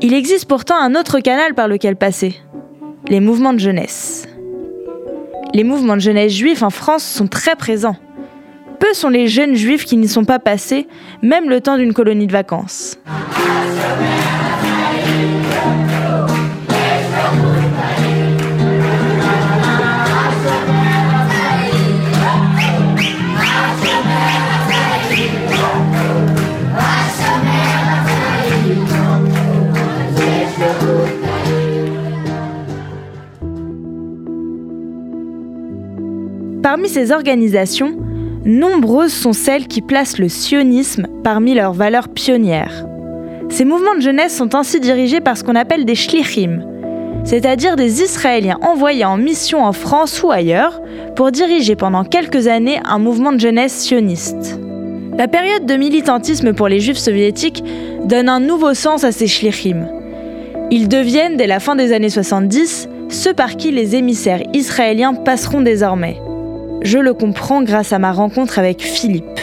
Il 0.00 0.14
existe 0.14 0.46
pourtant 0.46 0.80
un 0.80 0.94
autre 0.94 1.18
canal 1.18 1.54
par 1.54 1.66
lequel 1.66 1.96
passer, 1.96 2.36
les 3.08 3.18
mouvements 3.18 3.52
de 3.52 3.58
jeunesse. 3.58 4.28
Les 5.52 5.64
mouvements 5.64 5.96
de 5.96 6.00
jeunesse 6.00 6.32
juifs 6.32 6.62
en 6.62 6.70
France 6.70 7.02
sont 7.02 7.26
très 7.26 7.56
présents. 7.56 7.96
Peu 8.78 8.94
sont 8.94 9.08
les 9.08 9.26
jeunes 9.26 9.56
juifs 9.56 9.84
qui 9.84 9.96
n'y 9.96 10.06
sont 10.06 10.24
pas 10.24 10.38
passés, 10.38 10.86
même 11.22 11.50
le 11.50 11.60
temps 11.60 11.76
d'une 11.76 11.92
colonie 11.92 12.28
de 12.28 12.32
vacances. 12.32 12.98
Parmi 36.70 36.90
ces 36.90 37.12
organisations, 37.12 37.96
nombreuses 38.44 39.14
sont 39.14 39.32
celles 39.32 39.68
qui 39.68 39.80
placent 39.80 40.18
le 40.18 40.28
sionisme 40.28 41.06
parmi 41.24 41.54
leurs 41.54 41.72
valeurs 41.72 42.10
pionnières. 42.10 42.84
Ces 43.48 43.64
mouvements 43.64 43.94
de 43.94 44.02
jeunesse 44.02 44.36
sont 44.36 44.54
ainsi 44.54 44.78
dirigés 44.78 45.22
par 45.22 45.38
ce 45.38 45.44
qu'on 45.44 45.54
appelle 45.54 45.86
des 45.86 45.94
shlichim, 45.94 46.60
c'est-à-dire 47.24 47.76
des 47.76 48.02
Israéliens 48.02 48.58
envoyés 48.60 49.06
en 49.06 49.16
mission 49.16 49.64
en 49.64 49.72
France 49.72 50.22
ou 50.22 50.30
ailleurs 50.30 50.82
pour 51.16 51.32
diriger 51.32 51.74
pendant 51.74 52.04
quelques 52.04 52.48
années 52.48 52.80
un 52.84 52.98
mouvement 52.98 53.32
de 53.32 53.40
jeunesse 53.40 53.72
sioniste. 53.72 54.60
La 55.16 55.26
période 55.26 55.64
de 55.64 55.74
militantisme 55.74 56.52
pour 56.52 56.68
les 56.68 56.80
juifs 56.80 56.98
soviétiques 56.98 57.64
donne 58.04 58.28
un 58.28 58.40
nouveau 58.40 58.74
sens 58.74 59.04
à 59.04 59.12
ces 59.12 59.26
shlichim. 59.26 59.86
Ils 60.70 60.88
deviennent, 60.88 61.38
dès 61.38 61.46
la 61.46 61.60
fin 61.60 61.76
des 61.76 61.94
années 61.94 62.10
70, 62.10 62.90
ceux 63.08 63.32
par 63.32 63.56
qui 63.56 63.70
les 63.70 63.96
émissaires 63.96 64.42
israéliens 64.52 65.14
passeront 65.14 65.62
désormais. 65.62 66.18
Je 66.82 66.98
le 66.98 67.12
comprends 67.12 67.62
grâce 67.62 67.92
à 67.92 67.98
ma 67.98 68.12
rencontre 68.12 68.58
avec 68.58 68.82
Philippe. 68.82 69.40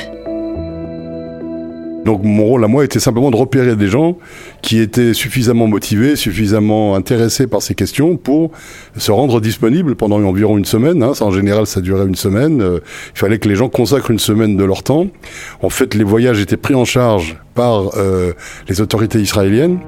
Donc 2.06 2.22
mon 2.24 2.46
rôle 2.46 2.64
à 2.64 2.68
moi 2.68 2.86
était 2.86 3.00
simplement 3.00 3.32
de 3.32 3.36
repérer 3.36 3.76
des 3.76 3.88
gens 3.88 4.18
qui 4.62 4.80
étaient 4.80 5.16
suffisamment 5.16 5.68
motivés, 5.68 6.16
suffisamment 6.16 6.96
intéressés 6.96 7.48
par 7.48 7.64
ces 7.64 7.74
questions 7.74 8.16
pour 8.16 8.52
se 8.96 9.12
rendre 9.12 9.42
disponibles 9.42 9.96
pendant 9.96 10.24
environ 10.24 10.58
une 10.58 10.66
semaine. 10.66 11.02
Hein. 11.02 11.14
En 11.20 11.32
général, 11.32 11.66
ça 11.66 11.82
durait 11.82 12.06
une 12.06 12.16
semaine. 12.16 12.62
Euh, 12.62 12.80
il 13.16 13.20
fallait 13.20 13.40
que 13.40 13.50
les 13.50 13.56
gens 13.56 13.70
consacrent 13.70 14.12
une 14.12 14.20
semaine 14.20 14.56
de 14.56 14.64
leur 14.64 14.84
temps. 14.84 15.08
En 15.64 15.70
fait, 15.72 15.96
les 15.96 16.04
voyages 16.04 16.40
étaient 16.40 16.58
pris 16.58 16.76
en 16.76 16.86
charge 16.86 17.38
par 17.56 17.98
euh, 17.98 18.34
les 18.70 18.82
autorités 18.82 19.20
israéliennes. 19.20 19.80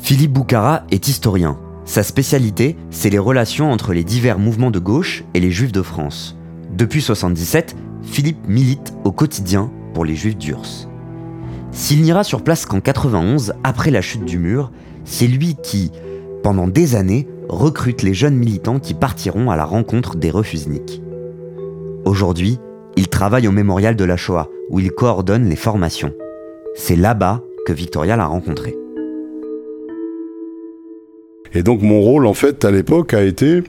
Philippe 0.00 0.32
Boukara 0.32 0.84
est 0.90 1.08
historien. 1.08 1.58
Sa 1.86 2.02
spécialité, 2.02 2.76
c'est 2.90 3.10
les 3.10 3.18
relations 3.18 3.70
entre 3.70 3.92
les 3.92 4.02
divers 4.02 4.40
mouvements 4.40 4.72
de 4.72 4.80
gauche 4.80 5.22
et 5.34 5.40
les 5.40 5.52
juifs 5.52 5.70
de 5.70 5.82
France. 5.82 6.36
Depuis 6.72 6.98
1977, 6.98 7.76
Philippe 8.02 8.48
milite 8.48 8.92
au 9.04 9.12
quotidien 9.12 9.70
pour 9.94 10.04
les 10.04 10.16
juifs 10.16 10.36
d'Urs. 10.36 10.88
S'il 11.70 12.02
n'ira 12.02 12.24
sur 12.24 12.42
place 12.42 12.66
qu'en 12.66 12.80
91, 12.80 13.54
après 13.62 13.92
la 13.92 14.02
chute 14.02 14.24
du 14.24 14.38
mur, 14.38 14.72
c'est 15.04 15.28
lui 15.28 15.56
qui, 15.62 15.92
pendant 16.42 16.66
des 16.66 16.96
années, 16.96 17.28
recrute 17.48 18.02
les 18.02 18.14
jeunes 18.14 18.36
militants 18.36 18.80
qui 18.80 18.92
partiront 18.92 19.50
à 19.50 19.56
la 19.56 19.64
rencontre 19.64 20.16
des 20.16 20.30
refusniks. 20.30 21.00
Aujourd'hui, 22.04 22.58
il 22.96 23.06
travaille 23.08 23.46
au 23.46 23.52
mémorial 23.52 23.94
de 23.94 24.04
la 24.04 24.16
Shoah, 24.16 24.48
où 24.70 24.80
il 24.80 24.90
coordonne 24.90 25.48
les 25.48 25.56
formations. 25.56 26.12
C'est 26.74 26.96
là-bas 26.96 27.42
que 27.64 27.72
Victoria 27.72 28.16
l'a 28.16 28.26
rencontré. 28.26 28.76
Et 31.54 31.62
donc 31.62 31.82
mon 31.82 32.00
rôle 32.00 32.26
en 32.26 32.34
fait 32.34 32.64
à 32.64 32.70
l'époque 32.70 33.14
a 33.14 33.22
été 33.22 33.62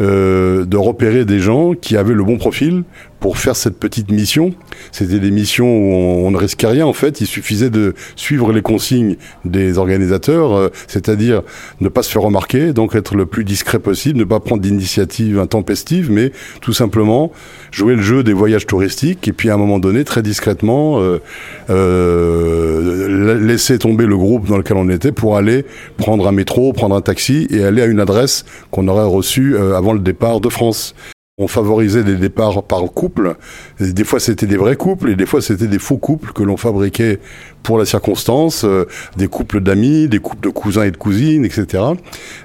euh, 0.00 0.64
de 0.64 0.76
repérer 0.76 1.24
des 1.24 1.38
gens 1.38 1.74
qui 1.74 1.96
avaient 1.96 2.14
le 2.14 2.24
bon 2.24 2.38
profil 2.38 2.84
pour 3.20 3.38
faire 3.38 3.56
cette 3.56 3.78
petite 3.78 4.10
mission. 4.10 4.54
C'était 4.92 5.18
des 5.18 5.30
missions 5.30 5.66
où 5.66 6.26
on, 6.26 6.30
ne 6.30 6.36
risquait 6.36 6.66
rien 6.66 6.86
en 6.86 6.92
fait, 6.92 7.20
il 7.20 7.26
suffisait 7.26 7.70
de 7.70 7.94
suivre 8.16 8.52
les 8.52 8.62
consignes 8.62 9.16
des 9.44 9.78
organisateurs, 9.78 10.54
euh, 10.54 10.68
c'est-à-dire 10.86 11.42
ne 11.80 11.88
pas 11.88 12.02
se 12.02 12.10
faire 12.10 12.22
remarquer, 12.22 12.72
donc 12.72 12.94
être 12.94 13.14
le 13.14 13.26
plus 13.26 13.44
discret 13.44 13.78
possible, 13.78 14.18
ne 14.18 14.24
pas 14.24 14.40
prendre 14.40 14.62
d'initiative 14.62 15.38
intempestive, 15.38 16.10
mais 16.10 16.32
tout 16.60 16.72
simplement 16.72 17.32
jouer 17.70 17.94
le 17.94 18.02
jeu 18.02 18.22
des 18.22 18.32
voyages 18.32 18.66
touristiques 18.66 19.28
et 19.28 19.32
puis 19.32 19.50
à 19.50 19.54
un 19.54 19.58
moment 19.58 19.78
donné, 19.78 20.04
très 20.04 20.22
discrètement, 20.22 21.00
euh, 21.00 21.18
euh, 21.70 23.38
laisser 23.38 23.78
tomber 23.78 24.06
le 24.06 24.16
groupe 24.16 24.46
dans 24.46 24.56
lequel 24.56 24.76
on 24.76 24.88
était 24.88 25.12
pour 25.12 25.36
aller 25.36 25.64
prendre 25.96 26.26
un 26.26 26.32
métro, 26.32 26.72
prendre 26.72 26.94
un 26.94 27.00
taxi 27.00 27.46
et 27.50 27.64
aller 27.64 27.82
à 27.82 27.86
une 27.86 28.00
adresse 28.00 28.44
qu'on 28.70 28.88
aurait 28.88 29.04
reçue 29.04 29.56
avant 29.56 29.92
le 29.92 30.00
départ 30.00 30.40
de 30.40 30.48
France. 30.48 30.94
On 31.38 31.48
favorisait 31.48 32.02
des 32.02 32.16
départs 32.16 32.62
par 32.62 32.82
couple. 32.94 33.36
des 33.78 34.04
fois, 34.04 34.20
c'était 34.20 34.46
des 34.46 34.56
vrais 34.56 34.76
couples 34.76 35.10
et 35.10 35.16
des 35.16 35.26
fois, 35.26 35.42
c'était 35.42 35.66
des 35.66 35.78
faux 35.78 35.98
couples 35.98 36.32
que 36.32 36.42
l'on 36.42 36.56
fabriquait 36.56 37.20
pour 37.66 37.78
la 37.78 37.84
circonstance, 37.84 38.62
euh, 38.64 38.84
des 39.16 39.26
couples 39.26 39.60
d'amis, 39.60 40.06
des 40.06 40.20
couples 40.20 40.44
de 40.44 40.52
cousins 40.52 40.84
et 40.84 40.92
de 40.92 40.96
cousines, 40.96 41.44
etc. 41.44 41.82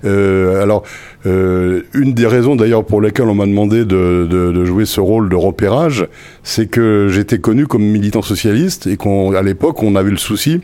Euh, 0.04 0.64
alors, 0.64 0.82
euh, 1.28 1.84
une 1.94 2.16
des 2.16 2.26
raisons 2.26 2.56
d'ailleurs 2.56 2.84
pour 2.84 3.00
lesquelles 3.00 3.28
on 3.28 3.36
m'a 3.36 3.46
demandé 3.46 3.86
de, 3.86 4.28
de, 4.28 4.52
de, 4.52 4.66
jouer 4.66 4.86
ce 4.86 5.00
rôle 5.00 5.30
de 5.30 5.36
repérage, 5.36 6.08
c'est 6.42 6.66
que 6.66 7.10
j'étais 7.12 7.38
connu 7.38 7.68
comme 7.68 7.84
militant 7.84 8.24
socialiste 8.24 8.88
et 8.88 8.98
qu'à 8.98 9.44
l'époque, 9.44 9.84
on 9.84 9.96
avait 9.96 10.10
le 10.10 10.18
souci 10.18 10.62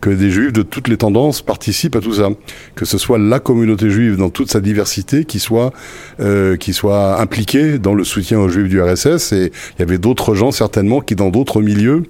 que 0.00 0.10
des 0.10 0.30
juifs 0.30 0.52
de 0.52 0.62
toutes 0.62 0.88
les 0.88 0.96
tendances 0.96 1.42
participent 1.42 1.94
à 1.94 2.00
tout 2.00 2.14
ça, 2.14 2.30
que 2.74 2.84
ce 2.84 2.98
soit 2.98 3.18
la 3.18 3.38
communauté 3.38 3.90
juive 3.90 4.16
dans 4.16 4.30
toute 4.30 4.50
sa 4.50 4.60
diversité 4.60 5.24
qui 5.24 5.38
soit 5.38 5.72
euh, 6.18 6.56
qui 6.56 6.72
soit 6.72 7.20
impliquée 7.20 7.78
dans 7.78 7.94
le 7.94 8.02
soutien 8.02 8.40
aux 8.40 8.48
juifs 8.48 8.68
du 8.68 8.82
RSS 8.82 9.32
et 9.32 9.52
il 9.76 9.80
y 9.80 9.82
avait 9.82 9.98
d'autres 9.98 10.34
gens 10.34 10.50
certainement 10.50 11.00
qui 11.00 11.14
dans 11.14 11.28
d'autres 11.28 11.60
milieux 11.62 12.02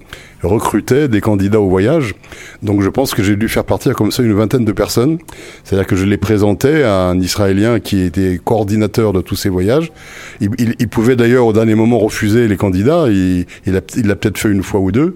recrutait 0.43 1.07
des 1.07 1.21
candidats 1.21 1.61
au 1.61 1.69
voyage. 1.69 2.15
Donc 2.63 2.81
je 2.81 2.89
pense 2.89 3.13
que 3.13 3.23
j'ai 3.23 3.35
dû 3.35 3.47
faire 3.47 3.63
partir 3.63 3.93
comme 3.93 4.11
ça 4.11 4.23
une 4.23 4.33
vingtaine 4.33 4.65
de 4.65 4.71
personnes. 4.71 5.17
C'est-à-dire 5.63 5.87
que 5.87 5.95
je 5.95 6.05
les 6.05 6.17
présentais 6.17 6.83
à 6.83 7.07
un 7.07 7.19
Israélien 7.19 7.79
qui 7.79 8.01
était 8.01 8.39
coordinateur 8.43 9.13
de 9.13 9.21
tous 9.21 9.35
ces 9.35 9.49
voyages. 9.49 9.91
Il, 10.39 10.89
pouvait 10.89 11.15
d'ailleurs 11.15 11.45
au 11.45 11.53
dernier 11.53 11.75
moment 11.75 11.99
refuser 11.99 12.47
les 12.47 12.57
candidats. 12.57 13.07
Il, 13.09 13.45
l'a 13.65 13.81
peut-être 14.15 14.37
fait 14.37 14.49
une 14.49 14.63
fois 14.63 14.79
ou 14.79 14.91
deux. 14.91 15.15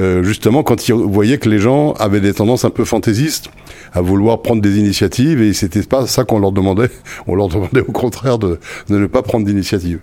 Euh, 0.00 0.22
justement 0.22 0.62
quand 0.62 0.88
il 0.88 0.94
voyait 0.94 1.36
que 1.36 1.50
les 1.50 1.58
gens 1.58 1.92
avaient 1.92 2.20
des 2.20 2.32
tendances 2.32 2.64
un 2.64 2.70
peu 2.70 2.84
fantaisistes 2.84 3.50
à 3.92 4.00
vouloir 4.00 4.40
prendre 4.40 4.62
des 4.62 4.78
initiatives 4.78 5.42
et 5.42 5.52
c'était 5.52 5.82
pas 5.82 6.06
ça 6.06 6.24
qu'on 6.24 6.38
leur 6.38 6.52
demandait. 6.52 6.90
On 7.26 7.34
leur 7.34 7.48
demandait 7.48 7.82
au 7.82 7.92
contraire 7.92 8.38
de, 8.38 8.58
de 8.88 8.98
ne 8.98 9.06
pas 9.06 9.22
prendre 9.22 9.44
d'initiative. 9.44 10.00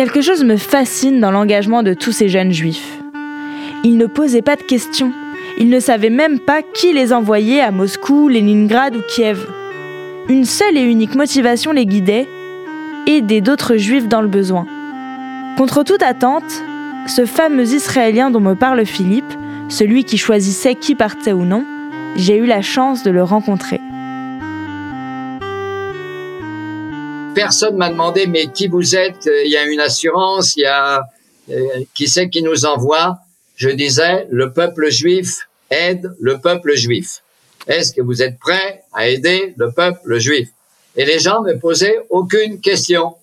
Quelque 0.00 0.22
chose 0.22 0.44
me 0.44 0.56
fascine 0.56 1.20
dans 1.20 1.30
l'engagement 1.30 1.82
de 1.82 1.92
tous 1.92 2.10
ces 2.10 2.30
jeunes 2.30 2.52
juifs. 2.52 3.02
Ils 3.84 3.98
ne 3.98 4.06
posaient 4.06 4.40
pas 4.40 4.56
de 4.56 4.62
questions. 4.62 5.12
Ils 5.58 5.68
ne 5.68 5.78
savaient 5.78 6.08
même 6.08 6.38
pas 6.38 6.62
qui 6.62 6.94
les 6.94 7.12
envoyait 7.12 7.60
à 7.60 7.70
Moscou, 7.70 8.30
Leningrad 8.30 8.96
ou 8.96 9.02
Kiev. 9.14 9.46
Une 10.30 10.46
seule 10.46 10.78
et 10.78 10.90
unique 10.90 11.16
motivation 11.16 11.72
les 11.72 11.84
guidait 11.84 12.26
aider 13.06 13.42
d'autres 13.42 13.76
juifs 13.76 14.08
dans 14.08 14.22
le 14.22 14.28
besoin. 14.28 14.66
Contre 15.58 15.82
toute 15.84 16.02
attente, 16.02 16.50
ce 17.06 17.26
fameux 17.26 17.74
Israélien 17.74 18.30
dont 18.30 18.40
me 18.40 18.54
parle 18.54 18.86
Philippe, 18.86 19.34
celui 19.68 20.04
qui 20.04 20.16
choisissait 20.16 20.76
qui 20.76 20.94
partait 20.94 21.34
ou 21.34 21.44
non, 21.44 21.62
j'ai 22.16 22.38
eu 22.38 22.46
la 22.46 22.62
chance 22.62 23.02
de 23.02 23.10
le 23.10 23.22
rencontrer. 23.22 23.82
Personne 27.34 27.76
m'a 27.76 27.90
demandé 27.90 28.26
mais 28.26 28.48
qui 28.48 28.68
vous 28.68 28.96
êtes? 28.96 29.26
Il 29.26 29.50
y 29.50 29.56
a 29.56 29.64
une 29.64 29.80
assurance, 29.80 30.56
il 30.56 30.60
y 30.60 30.66
a 30.66 31.02
euh, 31.50 31.84
qui 31.94 32.08
c'est 32.08 32.28
qui 32.28 32.42
nous 32.42 32.64
envoie? 32.64 33.18
Je 33.56 33.68
disais 33.70 34.26
le 34.30 34.52
peuple 34.52 34.90
juif 34.90 35.48
aide 35.70 36.14
le 36.20 36.38
peuple 36.38 36.74
juif. 36.76 37.22
Est-ce 37.66 37.92
que 37.92 38.00
vous 38.00 38.22
êtes 38.22 38.38
prêt 38.38 38.82
à 38.92 39.08
aider 39.08 39.54
le 39.56 39.70
peuple 39.70 40.18
juif? 40.18 40.48
Et 40.96 41.04
les 41.04 41.18
gens 41.18 41.42
ne 41.42 41.52
posaient 41.54 41.98
aucune 42.10 42.60
question. 42.60 43.14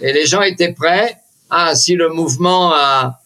Et 0.00 0.12
les 0.12 0.26
gens 0.26 0.42
étaient 0.42 0.72
prêts. 0.72 1.16
Ah, 1.50 1.74
si 1.74 1.94
le 1.94 2.08
mouvement, 2.08 2.72
a, 2.72 3.18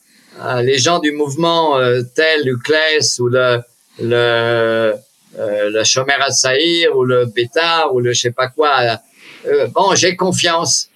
les 0.63 0.79
gens 0.79 0.99
du 0.99 1.13
mouvement 1.13 1.79
euh, 1.79 2.03
tel 2.15 2.45
l'UCLES 2.45 3.21
ou 3.21 3.29
le 3.29 3.61
le 4.01 4.95
euh, 5.39 5.71
le 5.71 5.85
Shomer 5.85 6.15
Saïr 6.31 6.97
ou 6.97 7.05
le 7.05 7.27
Bétar 7.27 7.95
ou 7.95 8.01
le 8.01 8.13
je 8.13 8.21
sais 8.21 8.31
pas 8.31 8.49
quoi 8.49 8.99
euh, 9.47 9.67
bon, 9.69 9.95
j'ai 9.95 10.17
confiance. 10.17 10.89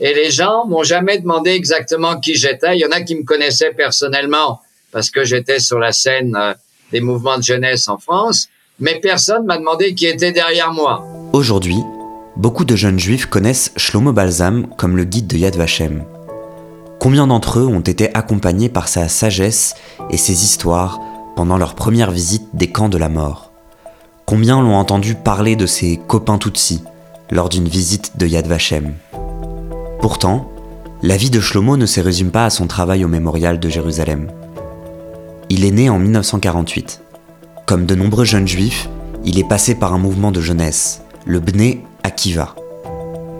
Et 0.00 0.12
les 0.12 0.30
gens 0.30 0.66
m'ont 0.66 0.82
jamais 0.82 1.18
demandé 1.18 1.50
exactement 1.50 2.18
qui 2.18 2.34
j'étais. 2.34 2.76
Il 2.76 2.80
y 2.80 2.86
en 2.86 2.90
a 2.90 3.00
qui 3.00 3.14
me 3.14 3.22
connaissaient 3.22 3.72
personnellement 3.72 4.60
parce 4.90 5.10
que 5.10 5.24
j'étais 5.24 5.60
sur 5.60 5.78
la 5.78 5.92
scène 5.92 6.36
euh, 6.36 6.54
des 6.92 7.00
mouvements 7.00 7.38
de 7.38 7.42
jeunesse 7.42 7.88
en 7.88 7.98
France, 7.98 8.48
mais 8.78 9.00
personne 9.00 9.44
m'a 9.44 9.58
demandé 9.58 9.94
qui 9.94 10.06
était 10.06 10.32
derrière 10.32 10.72
moi. 10.72 11.04
Aujourd'hui, 11.32 11.78
beaucoup 12.36 12.64
de 12.64 12.76
jeunes 12.76 12.98
juifs 12.98 13.26
connaissent 13.26 13.72
Shlomo 13.76 14.12
Balsam 14.12 14.68
comme 14.76 14.96
le 14.96 15.04
guide 15.04 15.26
de 15.26 15.36
Yad 15.36 15.56
Vashem. 15.56 16.04
Combien 17.00 17.26
d'entre 17.26 17.58
eux 17.58 17.66
ont 17.66 17.80
été 17.80 18.14
accompagnés 18.14 18.68
par 18.68 18.88
sa 18.88 19.08
sagesse 19.08 19.74
et 20.10 20.16
ses 20.16 20.44
histoires 20.44 21.00
pendant 21.36 21.58
leur 21.58 21.74
première 21.74 22.10
visite 22.10 22.48
des 22.54 22.70
camps 22.70 22.88
de 22.88 22.98
la 22.98 23.08
mort? 23.08 23.50
Combien 24.26 24.62
l'ont 24.62 24.76
entendu 24.76 25.14
parler 25.14 25.54
de 25.56 25.66
ses 25.66 26.00
copains 26.08 26.38
Tutsis? 26.38 26.82
Lors 27.30 27.48
d'une 27.48 27.68
visite 27.68 28.12
de 28.16 28.26
Yad 28.26 28.46
Vashem. 28.46 28.94
Pourtant, 30.00 30.50
la 31.02 31.16
vie 31.16 31.30
de 31.30 31.40
Shlomo 31.40 31.76
ne 31.76 31.86
se 31.86 32.00
résume 32.00 32.30
pas 32.30 32.46
à 32.46 32.50
son 32.50 32.66
travail 32.66 33.04
au 33.04 33.08
mémorial 33.08 33.60
de 33.60 33.68
Jérusalem. 33.68 34.30
Il 35.50 35.64
est 35.64 35.70
né 35.70 35.90
en 35.90 35.98
1948. 35.98 37.00
Comme 37.66 37.86
de 37.86 37.94
nombreux 37.94 38.24
jeunes 38.24 38.48
juifs, 38.48 38.88
il 39.24 39.38
est 39.38 39.48
passé 39.48 39.74
par 39.74 39.92
un 39.92 39.98
mouvement 39.98 40.32
de 40.32 40.40
jeunesse, 40.40 41.02
le 41.26 41.40
Bnei 41.40 41.80
Akiva. 42.02 42.54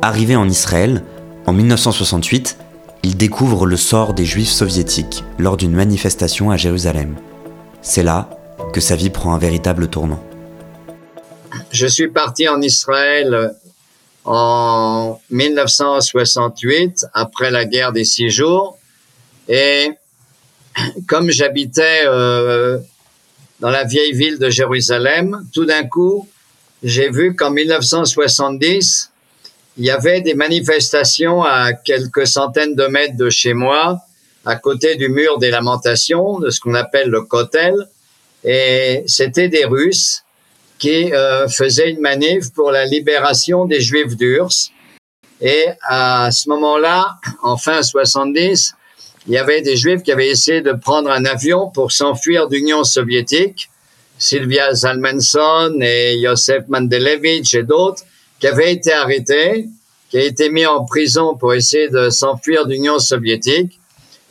Arrivé 0.02 0.36
en 0.36 0.48
Israël, 0.48 1.02
en 1.46 1.52
1968, 1.52 2.56
il 3.02 3.16
découvre 3.16 3.66
le 3.66 3.76
sort 3.76 4.14
des 4.14 4.24
juifs 4.24 4.50
soviétiques 4.50 5.24
lors 5.38 5.56
d'une 5.56 5.74
manifestation 5.74 6.50
à 6.50 6.56
Jérusalem. 6.56 7.16
C'est 7.82 8.02
là 8.02 8.30
que 8.72 8.80
sa 8.80 8.96
vie 8.96 9.10
prend 9.10 9.34
un 9.34 9.38
véritable 9.38 9.88
tournant. 9.88 10.22
Je 11.70 11.86
suis 11.86 12.08
parti 12.08 12.48
en 12.48 12.60
Israël 12.62 13.54
en 14.24 15.20
1968, 15.30 17.06
après 17.12 17.50
la 17.50 17.64
guerre 17.64 17.92
des 17.92 18.04
six 18.04 18.30
jours. 18.30 18.78
Et 19.48 19.90
comme 21.06 21.30
j'habitais 21.30 22.02
euh, 22.06 22.78
dans 23.60 23.70
la 23.70 23.84
vieille 23.84 24.12
ville 24.12 24.38
de 24.38 24.50
Jérusalem, 24.50 25.46
tout 25.52 25.64
d'un 25.64 25.86
coup, 25.86 26.28
j'ai 26.82 27.10
vu 27.10 27.34
qu'en 27.34 27.50
1970, 27.50 29.10
il 29.76 29.84
y 29.84 29.90
avait 29.90 30.20
des 30.20 30.34
manifestations 30.34 31.42
à 31.42 31.72
quelques 31.72 32.26
centaines 32.26 32.74
de 32.74 32.86
mètres 32.86 33.16
de 33.16 33.30
chez 33.30 33.54
moi, 33.54 34.00
à 34.44 34.56
côté 34.56 34.96
du 34.96 35.08
mur 35.08 35.38
des 35.38 35.50
lamentations, 35.50 36.38
de 36.38 36.50
ce 36.50 36.60
qu'on 36.60 36.74
appelle 36.74 37.08
le 37.08 37.22
Kotel. 37.22 37.74
Et 38.44 39.02
c'était 39.06 39.48
des 39.48 39.64
Russes 39.64 40.23
qui 40.78 41.12
euh, 41.12 41.48
faisait 41.48 41.90
une 41.90 42.00
manif 42.00 42.52
pour 42.52 42.70
la 42.70 42.84
libération 42.84 43.64
des 43.64 43.80
Juifs 43.80 44.16
d'Urs. 44.16 44.70
Et 45.40 45.66
à 45.82 46.30
ce 46.30 46.48
moment-là, 46.48 47.16
en 47.42 47.56
fin 47.56 47.82
70, 47.82 48.74
il 49.26 49.32
y 49.32 49.38
avait 49.38 49.62
des 49.62 49.76
Juifs 49.76 50.02
qui 50.02 50.12
avaient 50.12 50.28
essayé 50.28 50.60
de 50.60 50.72
prendre 50.72 51.10
un 51.10 51.24
avion 51.24 51.70
pour 51.70 51.92
s'enfuir 51.92 52.48
d'Union 52.48 52.84
soviétique. 52.84 53.70
Sylvia 54.18 54.72
Zalmanson 54.74 55.78
et 55.80 56.16
Yosef 56.16 56.64
Mandelevich 56.68 57.54
et 57.54 57.62
d'autres 57.62 58.02
qui 58.38 58.46
avaient 58.46 58.72
été 58.72 58.92
arrêtés, 58.92 59.66
qui 60.10 60.18
avaient 60.18 60.28
été 60.28 60.50
mis 60.50 60.66
en 60.66 60.84
prison 60.84 61.36
pour 61.36 61.54
essayer 61.54 61.88
de 61.88 62.10
s'enfuir 62.10 62.66
d'Union 62.66 62.98
soviétique. 62.98 63.80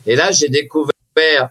Et 0.06 0.16
là, 0.16 0.30
j'ai 0.30 0.48
découvert, 0.48 0.92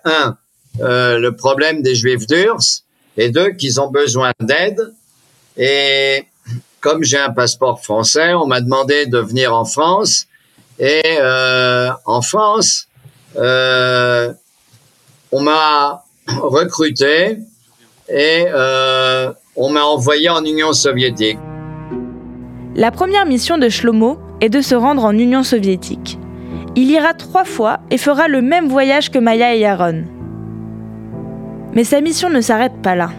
un, 0.06 0.38
euh, 0.82 1.19
le 1.19 1.36
problème 1.36 1.82
des 1.82 1.95
Juifs 1.95 2.25
d'Urs, 2.27 2.83
et 3.17 3.30
deux, 3.30 3.52
qu'ils 3.52 3.80
ont 3.80 3.89
besoin 3.89 4.32
d'aide. 4.39 4.93
Et 5.58 6.26
comme 6.80 7.04
j'ai 7.04 7.19
un 7.19 7.32
passeport 7.32 7.82
français, 7.82 8.34
on 8.34 8.45
m'a 8.45 8.62
demandé 8.62 9.06
de 9.06 9.19
venir 9.19 9.54
en 9.56 9.65
France. 9.65 10.28
Et 10.80 11.02
euh, 11.19 11.91
en 12.06 12.21
France, 12.21 12.88
euh, 13.38 14.34
on 15.32 15.41
m'a 15.41 16.04
recruté 16.28 17.38
et 18.10 18.45
euh, 18.47 19.32
on 19.56 19.69
m'a 19.69 19.84
envoyé 19.84 20.30
en 20.30 20.43
Union 20.43 20.73
soviétique. 20.73 21.38
La 22.76 22.91
première 22.91 23.26
mission 23.26 23.58
de 23.58 23.69
Shlomo 23.69 24.17
est 24.41 24.49
de 24.49 24.62
se 24.62 24.73
rendre 24.73 25.06
en 25.06 25.15
Union 25.17 25.43
soviétique. 25.43 26.17
Il 26.76 26.89
ira 26.89 27.13
trois 27.13 27.45
fois 27.45 27.80
et 27.91 27.99
fera 27.99 28.28
le 28.28 28.41
même 28.41 28.67
voyage 28.67 29.12
que 29.12 29.19
Maya 29.19 29.56
et 29.56 29.63
Aaron. 29.63 30.06
Mais 31.75 31.83
sa 31.83 32.01
mission 32.01 32.29
ne 32.29 32.41
s'arrête 32.41 32.81
pas 32.83 32.95
là. 32.95 33.12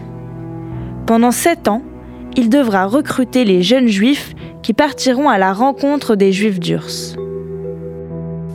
Pendant 1.07 1.31
sept 1.31 1.67
ans, 1.67 1.83
il 2.37 2.49
devra 2.49 2.85
recruter 2.85 3.43
les 3.45 3.63
jeunes 3.63 3.87
juifs 3.87 4.33
qui 4.63 4.73
partiront 4.73 5.29
à 5.29 5.37
la 5.37 5.53
rencontre 5.53 6.15
des 6.15 6.31
juifs 6.31 6.59
d'Urs. 6.59 7.15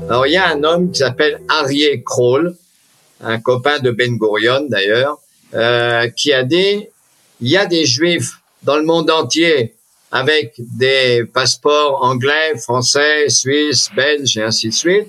Alors 0.08 0.26
il 0.26 0.32
y 0.32 0.36
a 0.36 0.48
un 0.48 0.64
homme 0.64 0.90
qui 0.90 0.98
s'appelle 0.98 1.40
Arié 1.48 2.02
Kroll, 2.02 2.56
un 3.22 3.38
copain 3.38 3.78
de 3.78 3.90
Ben 3.90 4.16
Gurion 4.16 4.66
d'ailleurs, 4.68 5.18
euh, 5.54 6.08
qui 6.08 6.32
a 6.32 6.42
dit 6.42 6.86
il 7.40 7.48
y 7.48 7.56
a 7.56 7.66
des 7.66 7.84
juifs 7.84 8.40
dans 8.64 8.76
le 8.76 8.84
monde 8.84 9.10
entier 9.10 9.74
avec 10.10 10.54
des 10.58 11.24
passeports 11.32 12.02
anglais, 12.02 12.56
français, 12.58 13.28
suisses, 13.28 13.90
belges 13.94 14.36
et 14.36 14.42
ainsi 14.42 14.68
de 14.68 14.74
suite. 14.74 15.08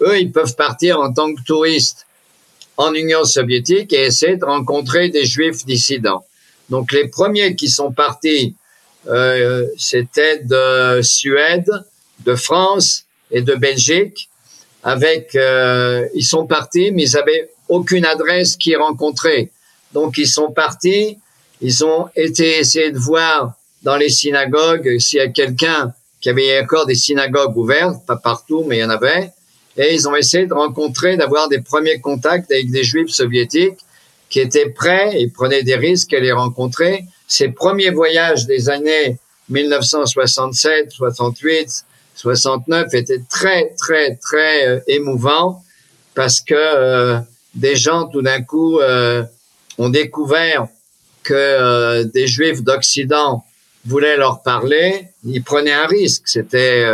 Eux, 0.00 0.20
ils 0.20 0.30
peuvent 0.30 0.54
partir 0.54 1.00
en 1.00 1.12
tant 1.12 1.34
que 1.34 1.42
touristes 1.42 2.05
en 2.76 2.92
Union 2.94 3.24
soviétique 3.24 3.92
et 3.92 4.06
essayer 4.06 4.36
de 4.36 4.44
rencontrer 4.44 5.08
des 5.08 5.24
juifs 5.24 5.64
dissidents. 5.64 6.24
Donc 6.68 6.92
les 6.92 7.08
premiers 7.08 7.54
qui 7.54 7.68
sont 7.68 7.92
partis, 7.92 8.54
euh, 9.08 9.66
c'était 9.78 10.38
de 10.38 11.00
Suède, 11.02 11.70
de 12.24 12.34
France 12.34 13.04
et 13.30 13.42
de 13.42 13.54
Belgique. 13.54 14.28
Avec, 14.82 15.34
euh, 15.34 16.06
ils 16.14 16.24
sont 16.24 16.46
partis, 16.46 16.92
mais 16.92 17.02
ils 17.02 17.16
avaient 17.16 17.50
aucune 17.68 18.04
adresse 18.04 18.56
qui 18.56 18.74
rencontrer. 18.76 19.50
Donc 19.92 20.18
ils 20.18 20.28
sont 20.28 20.52
partis, 20.52 21.18
ils 21.60 21.84
ont 21.84 22.08
été 22.14 22.58
essayer 22.58 22.92
de 22.92 22.98
voir 22.98 23.54
dans 23.82 23.96
les 23.96 24.10
synagogues 24.10 24.98
s'il 24.98 25.18
y 25.18 25.22
a 25.22 25.28
quelqu'un 25.28 25.92
qui 26.20 26.28
avait 26.28 26.60
encore 26.60 26.86
des 26.86 26.94
synagogues 26.94 27.56
ouvertes, 27.56 28.04
pas 28.06 28.16
partout, 28.16 28.64
mais 28.66 28.78
il 28.78 28.80
y 28.80 28.84
en 28.84 28.90
avait 28.90 29.30
et 29.76 29.94
ils 29.94 30.08
ont 30.08 30.16
essayé 30.16 30.46
de 30.46 30.54
rencontrer, 30.54 31.16
d'avoir 31.16 31.48
des 31.48 31.60
premiers 31.60 32.00
contacts 32.00 32.50
avec 32.50 32.70
des 32.70 32.84
juifs 32.84 33.10
soviétiques 33.10 33.78
qui 34.28 34.40
étaient 34.40 34.70
prêts 34.70 35.20
et 35.20 35.28
prenaient 35.28 35.62
des 35.62 35.76
risques 35.76 36.12
à 36.14 36.20
les 36.20 36.32
rencontrer. 36.32 37.04
Ces 37.28 37.48
premiers 37.48 37.90
voyages 37.90 38.46
des 38.46 38.68
années 38.68 39.18
1967, 39.48 40.90
68, 40.90 41.84
69 42.14 42.94
était 42.94 43.20
très, 43.28 43.74
très, 43.78 44.16
très 44.16 44.66
euh, 44.66 44.80
émouvant 44.86 45.62
parce 46.14 46.40
que 46.40 46.54
euh, 46.54 47.18
des 47.54 47.76
gens, 47.76 48.06
tout 48.06 48.22
d'un 48.22 48.42
coup, 48.42 48.80
euh, 48.80 49.22
ont 49.78 49.90
découvert 49.90 50.66
que 51.22 52.04
des 52.04 52.26
Juifs 52.26 52.62
d'Occident 52.62 53.44
voulaient 53.84 54.16
leur 54.16 54.42
parler. 54.42 55.08
Ils 55.24 55.42
prenaient 55.42 55.72
un 55.72 55.86
risque. 55.86 56.22
C'était 56.26 56.86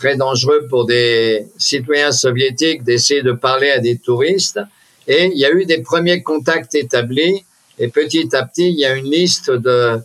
très 0.00 0.16
dangereux 0.16 0.66
pour 0.70 0.86
des 0.86 1.46
citoyens 1.58 2.10
soviétiques 2.10 2.82
d'essayer 2.84 3.22
de 3.22 3.32
parler 3.32 3.70
à 3.70 3.80
des 3.80 3.98
touristes. 3.98 4.58
Et 5.06 5.26
il 5.26 5.38
y 5.38 5.44
a 5.44 5.50
eu 5.50 5.66
des 5.66 5.82
premiers 5.82 6.22
contacts 6.22 6.74
établis. 6.74 7.44
Et 7.78 7.88
petit 7.88 8.34
à 8.34 8.44
petit, 8.44 8.70
il 8.70 8.78
y 8.78 8.86
a 8.86 8.94
une 8.94 9.10
liste 9.10 9.50
de 9.50 9.98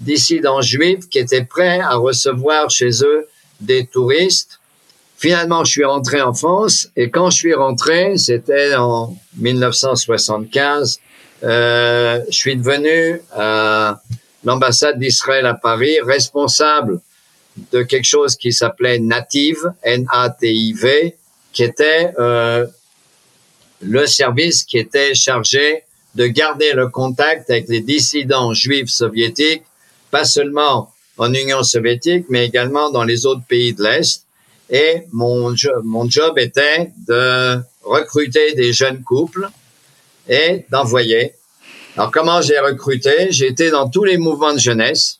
dissidents 0.00 0.62
juifs 0.62 1.06
qui 1.10 1.18
étaient 1.18 1.44
prêts 1.44 1.80
à 1.80 1.96
recevoir 1.96 2.70
chez 2.70 3.04
eux 3.04 3.28
des 3.60 3.86
touristes. 3.86 4.58
Finalement, 5.18 5.64
je 5.64 5.70
suis 5.70 5.84
rentré 5.84 6.22
en 6.22 6.32
France 6.32 6.88
et 6.96 7.10
quand 7.10 7.28
je 7.28 7.36
suis 7.36 7.54
rentré, 7.54 8.16
c'était 8.16 8.74
en 8.74 9.14
1975, 9.36 10.98
euh, 11.44 12.20
je 12.28 12.36
suis 12.36 12.56
devenu 12.56 13.20
à 13.32 14.00
l'ambassade 14.44 14.98
d'Israël 14.98 15.44
à 15.44 15.54
Paris 15.54 16.00
responsable 16.00 17.00
de 17.72 17.82
quelque 17.82 18.06
chose 18.06 18.36
qui 18.36 18.52
s'appelait 18.52 18.98
Native, 18.98 19.72
N-A-T-I-V, 19.82 21.16
qui 21.52 21.62
était 21.62 22.12
euh, 22.18 22.66
le 23.80 24.06
service 24.06 24.64
qui 24.64 24.78
était 24.78 25.14
chargé 25.14 25.82
de 26.14 26.26
garder 26.26 26.72
le 26.72 26.88
contact 26.88 27.50
avec 27.50 27.68
les 27.68 27.80
dissidents 27.80 28.52
juifs 28.54 28.90
soviétiques, 28.90 29.62
pas 30.10 30.24
seulement 30.24 30.92
en 31.18 31.32
Union 31.32 31.62
soviétique, 31.62 32.26
mais 32.28 32.46
également 32.46 32.90
dans 32.90 33.04
les 33.04 33.26
autres 33.26 33.44
pays 33.48 33.72
de 33.72 33.82
l'Est. 33.82 34.24
Et 34.70 35.02
mon, 35.12 35.54
mon 35.84 36.08
job 36.08 36.38
était 36.38 36.92
de 37.06 37.58
recruter 37.82 38.54
des 38.54 38.72
jeunes 38.72 39.02
couples 39.02 39.48
et 40.28 40.64
d'envoyer. 40.70 41.34
Alors 41.96 42.10
comment 42.10 42.40
j'ai 42.40 42.58
recruté? 42.58 43.28
J'ai 43.30 43.48
été 43.48 43.70
dans 43.70 43.88
tous 43.88 44.04
les 44.04 44.16
mouvements 44.16 44.54
de 44.54 44.58
jeunesse, 44.58 45.18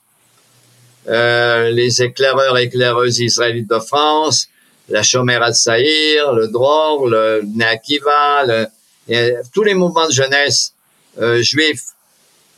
euh, 1.09 1.71
les 1.71 2.03
éclaireurs 2.03 2.59
éclaireuses 2.59 3.19
israélites 3.21 3.71
de 3.71 3.79
France, 3.79 4.49
la 4.89 5.03
Chomère 5.03 5.43
al 5.43 5.55
Saïr, 5.55 6.33
le 6.33 6.49
Dror, 6.49 7.09
le 7.09 7.43
Neakiva, 7.55 8.45
le, 8.47 9.35
tous 9.53 9.63
les 9.63 9.75
mouvements 9.75 10.07
de 10.07 10.13
jeunesse 10.13 10.75
euh, 11.21 11.43
juifs. 11.43 11.89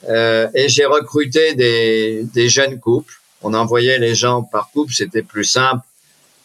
Euh, 0.09 0.49
et 0.55 0.69
j'ai 0.69 0.85
recruté 0.85 1.55
des, 1.55 2.25
des 2.35 2.49
jeunes 2.49 2.79
couples 2.79 3.15
on 3.45 3.53
envoyait 3.53 3.99
les 3.99 4.15
gens 4.15 4.43
par 4.43 4.71
couple, 4.71 4.95
c'était 4.95 5.23
plus 5.23 5.45
simple 5.45 5.87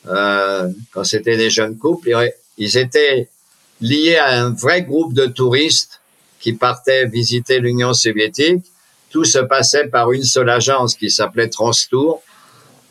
euh, 0.07 0.69
quand 0.91 1.05
c'était 1.05 1.37
des 1.37 1.49
jeunes 1.49 1.77
couples. 1.77 2.13
Ils 2.57 2.77
étaient 2.77 3.29
liés 3.79 4.17
à 4.17 4.41
un 4.41 4.49
vrai 4.51 4.83
groupe 4.83 5.13
de 5.13 5.25
touristes 5.25 6.01
qui 6.41 6.53
partaient 6.53 7.05
visiter 7.05 7.59
l'Union 7.59 7.93
soviétique. 7.93 8.65
Tout 9.09 9.25
se 9.25 9.39
passait 9.39 9.87
par 9.87 10.11
une 10.11 10.23
seule 10.23 10.49
agence 10.49 10.95
qui 10.95 11.09
s'appelait 11.09 11.49
Transtour, 11.49 12.21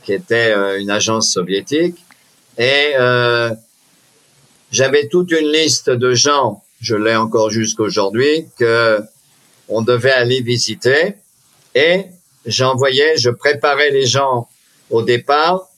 qui 0.05 0.13
était 0.13 0.53
euh, 0.53 0.81
une 0.81 0.91
agence 0.91 1.33
soviétique. 1.33 1.97
Et 2.57 2.93
euh, 2.99 3.51
j'avais 4.71 5.09
toute 5.09 5.31
une 5.31 5.51
liste 5.53 5.91
de 5.91 6.15
gens, 6.15 6.63
je 6.81 6.97
l'ai 6.97 7.17
encore 7.17 7.51
jusqu'aujourd'hui, 7.51 8.47
que 8.59 9.01
on 9.69 9.83
devait 9.83 10.13
aller 10.13 10.41
visiter. 10.41 11.15
Et 11.75 12.07
j'envoyais, 12.47 13.17
je 13.19 13.31
préparais 13.31 13.91
les 13.91 14.07
gens 14.07 14.49
au 14.91 15.03
départ 15.03 15.69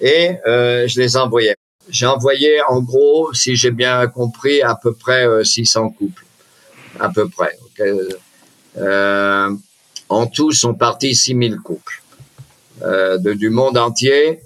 et 0.00 0.36
euh, 0.46 0.86
je 0.86 1.00
les 1.00 1.16
envoyais. 1.16 1.56
J'ai 1.88 2.06
envoyé 2.06 2.62
en 2.68 2.80
gros, 2.80 3.32
si 3.34 3.56
j'ai 3.56 3.70
bien 3.70 4.06
compris, 4.06 4.62
à 4.62 4.74
peu 4.74 4.94
près 4.94 5.26
600 5.44 5.84
euh, 5.84 5.88
couples, 5.98 6.24
à 6.98 7.10
peu 7.10 7.28
près. 7.28 7.58
Euh, 8.78 9.50
en 10.08 10.26
tout, 10.26 10.52
sont 10.52 10.74
partis 10.74 11.14
6000 11.14 11.58
couples 11.58 12.02
euh, 12.82 13.18
de, 13.18 13.32
du 13.32 13.50
monde 13.50 13.78
entier 13.78 14.40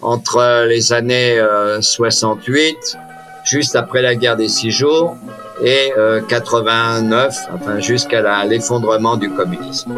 entre 0.00 0.66
les 0.66 0.92
années 0.92 1.42
68, 1.80 2.98
juste 3.44 3.74
après 3.74 4.02
la 4.02 4.14
guerre 4.16 4.36
des 4.36 4.48
six 4.48 4.70
jours, 4.70 5.16
et 5.62 5.92
89, 6.28 7.34
enfin 7.54 7.80
jusqu'à 7.80 8.44
l'effondrement 8.44 9.16
du 9.16 9.30
communisme. 9.30 9.94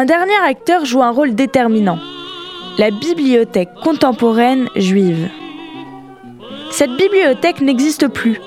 Un 0.00 0.06
dernier 0.06 0.38
acteur 0.42 0.86
joue 0.86 1.02
un 1.02 1.10
rôle 1.10 1.34
déterminant, 1.34 1.98
la 2.78 2.90
bibliothèque 2.90 3.68
contemporaine 3.84 4.66
juive. 4.74 5.28
Cette 6.70 6.96
bibliothèque 6.96 7.60
n'existe 7.60 8.08
plus. 8.08 8.40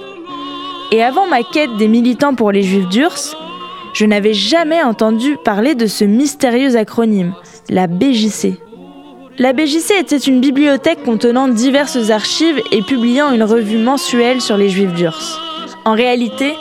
Et 0.91 1.03
avant 1.03 1.27
ma 1.27 1.43
quête 1.43 1.77
des 1.77 1.87
militants 1.87 2.33
pour 2.33 2.51
les 2.51 2.63
juifs 2.63 2.89
d'Urs, 2.89 3.37
je 3.93 4.03
n'avais 4.07 4.33
jamais 4.33 4.81
entendu 4.81 5.37
parler 5.45 5.75
de 5.75 5.85
ce 5.85 6.05
mystérieux 6.05 6.75
acronyme, 6.75 7.35
la 7.69 7.85
BJC. 7.85 8.57
La 9.37 9.53
BJC 9.53 9.91
était 9.99 10.17
une 10.17 10.41
bibliothèque 10.41 11.03
contenant 11.03 11.47
diverses 11.47 12.09
archives 12.09 12.63
et 12.71 12.81
publiant 12.81 13.31
une 13.31 13.43
revue 13.43 13.77
mensuelle 13.77 14.41
sur 14.41 14.57
les 14.57 14.69
juifs 14.69 14.95
d'Urs. 14.95 15.39
En 15.85 15.93
réalité, 15.93 16.55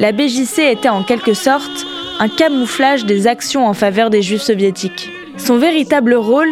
la 0.00 0.12
BJC 0.12 0.58
était 0.70 0.90
en 0.90 1.02
quelque 1.02 1.32
sorte 1.32 1.86
un 2.18 2.28
camouflage 2.28 3.04
des 3.04 3.26
actions 3.26 3.66
en 3.66 3.74
faveur 3.74 4.10
des 4.10 4.22
juifs 4.22 4.42
soviétiques. 4.42 5.10
Son 5.36 5.58
véritable 5.58 6.14
rôle 6.14 6.48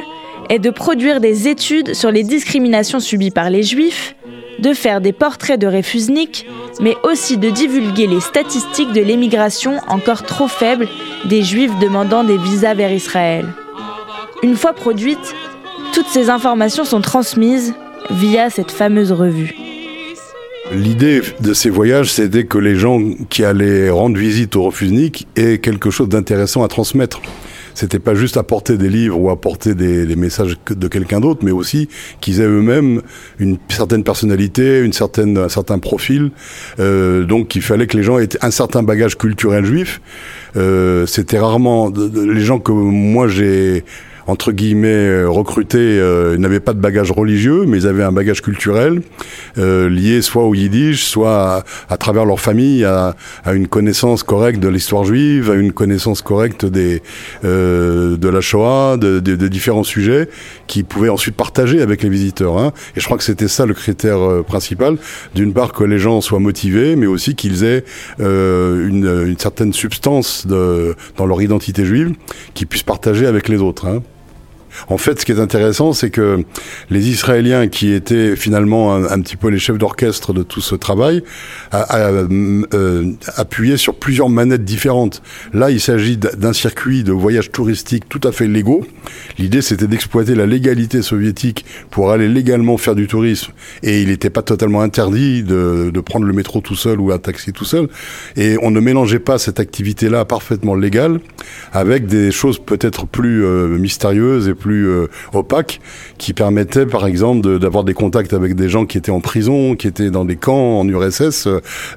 est 0.48 0.58
de 0.58 0.70
produire 0.70 1.20
des 1.20 1.48
études 1.48 1.94
sur 1.94 2.10
les 2.10 2.24
discriminations 2.24 3.00
subies 3.00 3.30
par 3.30 3.48
les 3.48 3.62
juifs, 3.62 4.16
de 4.58 4.74
faire 4.74 5.00
des 5.00 5.12
portraits 5.12 5.60
de 5.60 5.66
réfusniks, 5.66 6.46
mais 6.80 6.96
aussi 7.04 7.36
de 7.36 7.50
divulguer 7.50 8.06
les 8.06 8.20
statistiques 8.20 8.92
de 8.92 9.00
l'émigration 9.00 9.78
encore 9.88 10.24
trop 10.24 10.48
faible 10.48 10.88
des 11.26 11.42
juifs 11.42 11.78
demandant 11.78 12.24
des 12.24 12.38
visas 12.38 12.74
vers 12.74 12.92
Israël. 12.92 13.46
Une 14.42 14.56
fois 14.56 14.72
produites, 14.72 15.34
toutes 15.92 16.08
ces 16.08 16.30
informations 16.30 16.84
sont 16.84 17.00
transmises 17.00 17.74
via 18.10 18.50
cette 18.50 18.72
fameuse 18.72 19.12
revue. 19.12 19.54
L'idée 20.74 21.20
de 21.40 21.52
ces 21.52 21.68
voyages, 21.68 22.10
c'était 22.10 22.44
que 22.44 22.56
les 22.56 22.76
gens 22.76 22.98
qui 23.28 23.44
allaient 23.44 23.90
rendre 23.90 24.16
visite 24.16 24.56
au 24.56 24.64
Refusnik 24.64 25.26
aient 25.36 25.58
quelque 25.58 25.90
chose 25.90 26.08
d'intéressant 26.08 26.64
à 26.64 26.68
transmettre. 26.68 27.20
C'était 27.74 27.98
pas 27.98 28.14
juste 28.14 28.36
apporter 28.36 28.76
des 28.76 28.88
livres 28.88 29.18
ou 29.18 29.30
apporter 29.30 29.74
des, 29.74 30.16
messages 30.16 30.56
de 30.68 30.88
quelqu'un 30.88 31.20
d'autre, 31.20 31.40
mais 31.42 31.50
aussi 31.50 31.88
qu'ils 32.20 32.40
aient 32.40 32.46
eux-mêmes 32.46 33.02
une 33.38 33.58
certaine 33.68 34.04
personnalité, 34.04 34.80
une 34.80 34.92
certaine, 34.92 35.38
un 35.38 35.48
certain 35.48 35.78
profil. 35.78 36.30
Euh, 36.80 37.24
donc, 37.24 37.54
il 37.54 37.62
fallait 37.62 37.86
que 37.86 37.96
les 37.96 38.02
gens 38.02 38.18
aient 38.18 38.28
un 38.42 38.50
certain 38.50 38.82
bagage 38.82 39.16
culturel 39.16 39.64
juif. 39.64 40.00
Euh, 40.56 41.06
C'était 41.06 41.38
rarement 41.38 41.90
les 41.90 42.42
gens 42.42 42.58
que 42.58 42.72
moi 42.72 43.28
j'ai 43.28 43.84
entre 44.26 44.52
guillemets 44.52 44.88
euh, 45.08 45.28
recrutés 45.28 45.78
euh, 45.78 46.36
n'avaient 46.36 46.60
pas 46.60 46.72
de 46.72 46.80
bagage 46.80 47.10
religieux, 47.10 47.64
mais 47.66 47.78
ils 47.78 47.86
avaient 47.86 48.02
un 48.02 48.12
bagage 48.12 48.42
culturel 48.42 49.02
euh, 49.58 49.88
lié 49.88 50.22
soit 50.22 50.44
au 50.44 50.54
yiddish, 50.54 51.04
soit 51.04 51.64
à, 51.88 51.96
travers 51.96 52.24
leur 52.24 52.40
famille 52.40 52.84
à, 52.84 53.14
à, 53.44 53.52
une 53.52 53.68
connaissance 53.68 54.22
correcte 54.22 54.60
de 54.60 54.68
l'histoire 54.68 55.04
juive, 55.04 55.50
à 55.50 55.54
une 55.54 55.72
connaissance 55.72 56.22
correcte 56.22 56.64
des 56.64 57.02
euh, 57.44 58.16
de 58.16 58.28
la 58.28 58.40
Shoah, 58.40 58.96
de, 58.96 59.20
de, 59.20 59.36
de, 59.36 59.48
différents 59.48 59.84
sujets 59.84 60.28
qu'ils 60.66 60.84
pouvaient 60.84 61.08
ensuite 61.08 61.36
partager 61.36 61.80
avec 61.80 62.02
les 62.02 62.08
visiteurs. 62.08 62.58
Hein. 62.58 62.72
Et 62.96 63.00
je 63.00 63.04
crois 63.04 63.18
que 63.18 63.24
c'était 63.24 63.48
ça 63.48 63.66
le 63.66 63.74
critère 63.74 64.18
euh, 64.18 64.42
principal. 64.42 64.96
D'une 65.34 65.52
part 65.52 65.72
que 65.72 65.84
les 65.84 65.98
gens 65.98 66.20
soient 66.20 66.40
motivés, 66.40 66.96
mais 66.96 67.06
aussi 67.06 67.34
qu'ils 67.34 67.64
aient 67.64 67.84
une, 68.18 69.26
une, 69.26 69.38
certaine 69.38 69.72
substance 69.72 70.46
de, 70.46 70.94
dans 71.16 71.26
leur 71.26 71.42
identité 71.42 71.84
juive 71.84 72.12
qu'ils 72.54 72.66
puissent 72.66 72.82
partager 72.82 73.26
avec 73.26 73.48
les 73.48 73.60
autres. 73.60 73.86
Hein. 73.86 74.02
En 74.88 74.98
fait, 74.98 75.20
ce 75.20 75.24
qui 75.24 75.32
est 75.32 75.40
intéressant, 75.40 75.92
c'est 75.92 76.10
que 76.10 76.44
les 76.90 77.08
Israéliens, 77.08 77.68
qui 77.68 77.92
étaient 77.92 78.36
finalement 78.36 78.94
un, 78.94 79.20
petit 79.20 79.36
peu 79.36 79.48
les 79.48 79.58
chefs 79.58 79.78
d'orchestre 79.78 80.32
de 80.32 80.42
tout 80.42 80.60
ce 80.60 80.74
travail, 80.74 81.22
euh, 81.74 83.12
appuyaient 83.36 83.76
sur 83.76 83.94
plusieurs 83.94 84.28
manettes 84.28 84.64
différentes. 84.64 85.22
Là, 85.52 85.70
il 85.70 85.80
s'agit 85.80 86.16
d'un 86.16 86.52
circuit 86.52 87.04
de 87.04 87.12
voyage 87.12 87.50
touristique 87.50 88.08
tout 88.08 88.20
à 88.24 88.32
fait 88.32 88.48
légaux. 88.48 88.86
L'idée, 89.38 89.62
c'était 89.62 89.86
d'exploiter 89.86 90.34
la 90.34 90.46
légalité 90.46 91.02
soviétique 91.02 91.64
pour 91.90 92.10
aller 92.10 92.28
légalement 92.28 92.76
faire 92.76 92.94
du 92.94 93.06
tourisme. 93.06 93.52
Et 93.82 94.02
il 94.02 94.08
n'était 94.08 94.30
pas 94.30 94.42
totalement 94.42 94.82
interdit 94.82 95.42
de, 95.42 95.90
prendre 96.04 96.26
le 96.26 96.32
métro 96.32 96.60
tout 96.60 96.74
seul 96.74 97.00
ou 97.00 97.12
un 97.12 97.18
taxi 97.18 97.52
tout 97.52 97.64
seul. 97.64 97.88
Et 98.36 98.56
on 98.62 98.70
ne 98.70 98.80
mélangeait 98.80 99.20
pas 99.20 99.38
cette 99.38 99.60
activité-là 99.60 100.24
parfaitement 100.24 100.74
légale 100.74 101.20
avec 101.72 102.06
des 102.06 102.32
choses 102.32 102.58
peut-être 102.58 103.06
plus 103.06 103.44
euh, 103.44 103.68
mystérieuses 103.78 104.48
et 104.48 104.54
plus 104.62 104.88
euh, 104.88 105.08
opaques 105.34 105.80
qui 106.18 106.32
permettaient 106.32 106.86
par 106.86 107.06
exemple 107.06 107.58
d'avoir 107.58 107.82
des 107.84 107.94
contacts 107.94 108.32
avec 108.32 108.54
des 108.54 108.68
gens 108.68 108.86
qui 108.86 108.96
étaient 108.96 109.10
en 109.10 109.20
prison, 109.20 109.74
qui 109.74 109.88
étaient 109.88 110.10
dans 110.10 110.24
des 110.24 110.36
camps 110.36 110.78
en 110.78 110.88
URSS. 110.88 111.48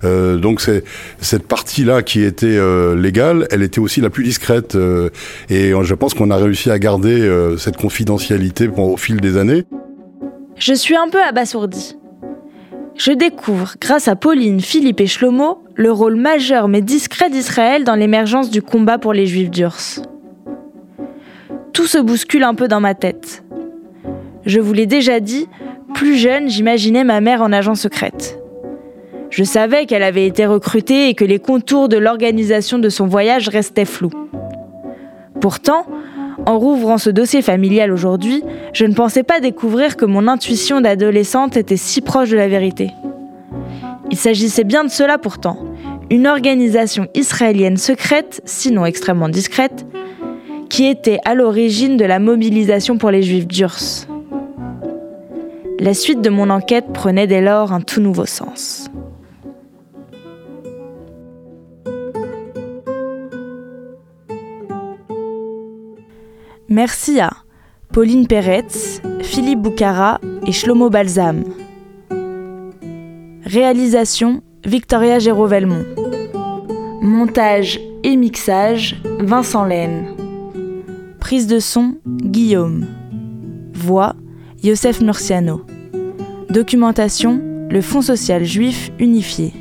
Euh, 0.04 0.38
donc 0.38 0.62
c'est 0.62 0.84
cette 1.22 1.48
partie-là 1.48 2.02
qui 2.02 2.24
était 2.24 2.48
euh, 2.48 2.96
légale, 2.96 3.48
elle 3.52 3.62
était 3.62 3.80
aussi 3.80 4.02
la 4.02 4.10
plus 4.10 4.24
discrète 4.24 4.76
et 5.50 5.72
je 5.72 5.94
pense 5.94 6.14
qu'on 6.14 6.32
a 6.32 6.38
réussi 6.38 6.72
à 6.72 6.80
garder 6.80 7.30
cette 7.58 7.78
confidentialité 7.78 8.70
au 8.76 8.98
fil 8.98 9.22
des 9.22 9.38
années. 9.38 9.66
Je 10.58 10.74
suis 10.74 10.96
un 10.96 11.10
peu 11.10 11.22
abasourdi. 11.22 11.96
Je 12.98 13.12
découvre, 13.12 13.76
grâce 13.80 14.08
à 14.08 14.16
Pauline, 14.16 14.62
Philippe 14.62 15.02
et 15.02 15.08
Shlomo, 15.08 15.62
le 15.76 15.92
rôle 15.92 16.16
majeur 16.16 16.68
mais 16.68 16.82
discret 16.82 17.30
d'Israël 17.30 17.84
dans 17.84 17.96
l'émergence 17.96 18.50
du 18.50 18.62
combat 18.62 18.98
pour 18.98 19.14
les 19.14 19.28
Juifs 19.28 19.52
d'Urs. 19.52 20.02
Tout 21.76 21.88
se 21.88 21.98
bouscule 21.98 22.44
un 22.44 22.56
peu 22.56 22.70
dans 22.70 22.80
ma 22.80 22.96
tête. 22.96 23.44
Je 24.46 24.62
vous 24.62 24.72
l'ai 24.72 24.86
déjà 24.86 25.20
dit, 25.20 25.50
plus 25.94 26.16
jeune, 26.16 26.48
j'imaginais 26.48 27.04
ma 27.04 27.20
mère 27.20 27.42
en 27.42 27.52
agent 27.52 27.76
secrète. 27.76 28.40
Je 29.30 29.44
savais 29.44 29.86
qu'elle 29.86 30.02
avait 30.02 30.26
été 30.26 30.46
recrutée 30.46 31.10
et 31.10 31.16
que 31.16 31.26
les 31.26 31.38
contours 31.38 31.90
de 31.90 31.98
l'organisation 31.98 32.80
de 32.80 32.88
son 32.88 33.08
voyage 33.08 33.50
restaient 33.50 33.84
flous. 33.84 34.14
Pourtant, 35.42 35.86
en 36.46 36.58
rouvrant 36.58 36.98
ce 36.98 37.10
dossier 37.10 37.42
familial 37.42 37.92
aujourd'hui, 37.92 38.42
je 38.72 38.86
ne 38.86 38.94
pensais 38.94 39.24
pas 39.24 39.42
découvrir 39.42 39.98
que 39.98 40.06
mon 40.06 40.30
intuition 40.30 40.80
d'adolescente 40.80 41.58
était 41.58 41.76
si 41.76 42.00
proche 42.00 42.30
de 42.30 42.38
la 42.38 42.48
vérité. 42.48 42.92
Il 44.12 44.18
s'agissait 44.18 44.64
bien 44.64 44.86
de 44.86 44.90
cela 44.90 45.18
pourtant, 45.18 45.58
une 46.10 46.26
organisation 46.26 47.10
israélienne 47.16 47.76
secrète, 47.76 48.42
sinon 48.46 48.86
extrêmement 48.86 49.28
discrète, 49.28 49.86
qui 50.70 50.86
était 50.86 51.20
à 51.26 51.36
l'origine 51.36 51.98
de 51.98 52.06
la 52.06 52.20
mobilisation 52.20 52.98
pour 52.98 53.12
les 53.12 53.24
juifs 53.24 53.48
d'Urs. 53.48 54.08
La 55.80 55.94
suite 55.94 56.22
de 56.22 56.30
mon 56.30 56.50
enquête 56.50 56.86
prenait 56.94 57.28
dès 57.28 57.42
lors 57.42 57.74
un 57.74 57.82
tout 57.82 58.02
nouveau 58.02 58.26
sens. 58.26 58.90
Merci 66.70 67.20
à 67.20 67.32
Pauline 67.94 68.28
Peretz, 68.28 69.02
Philippe 69.22 69.62
Boucara 69.62 70.20
et 70.46 70.52
Shlomo 70.52 70.90
Balsam. 70.90 71.44
Réalisation 73.46 74.42
Victoria 74.66 75.20
Géraud-Velmont. 75.20 75.86
Montage 77.02 77.80
et 78.04 78.16
mixage 78.16 78.96
Vincent 79.20 79.66
Laine. 79.66 80.15
Prise 81.26 81.48
de 81.48 81.58
son 81.58 81.96
Guillaume. 82.08 82.86
Voix 83.74 84.16
Yosef 84.62 85.02
Murciano. 85.02 85.66
Documentation 86.52 87.42
Le 87.68 87.82
Fonds 87.82 88.04
social 88.04 88.46
juif 88.46 88.92
unifié. 89.00 89.52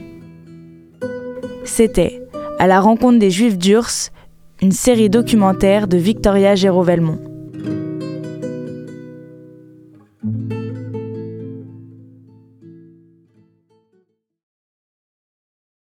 C'était 1.65 2.23
À 2.59 2.67
la 2.67 2.81
rencontre 2.83 3.19
des 3.19 3.31
Juifs 3.31 3.57
d'Urs 3.57 4.11
une 4.61 4.73
série 4.73 5.09
documentaire 5.09 5.89
de 5.89 5.97
Victoria 5.97 6.55
Géraud-Velmont. 6.55 7.34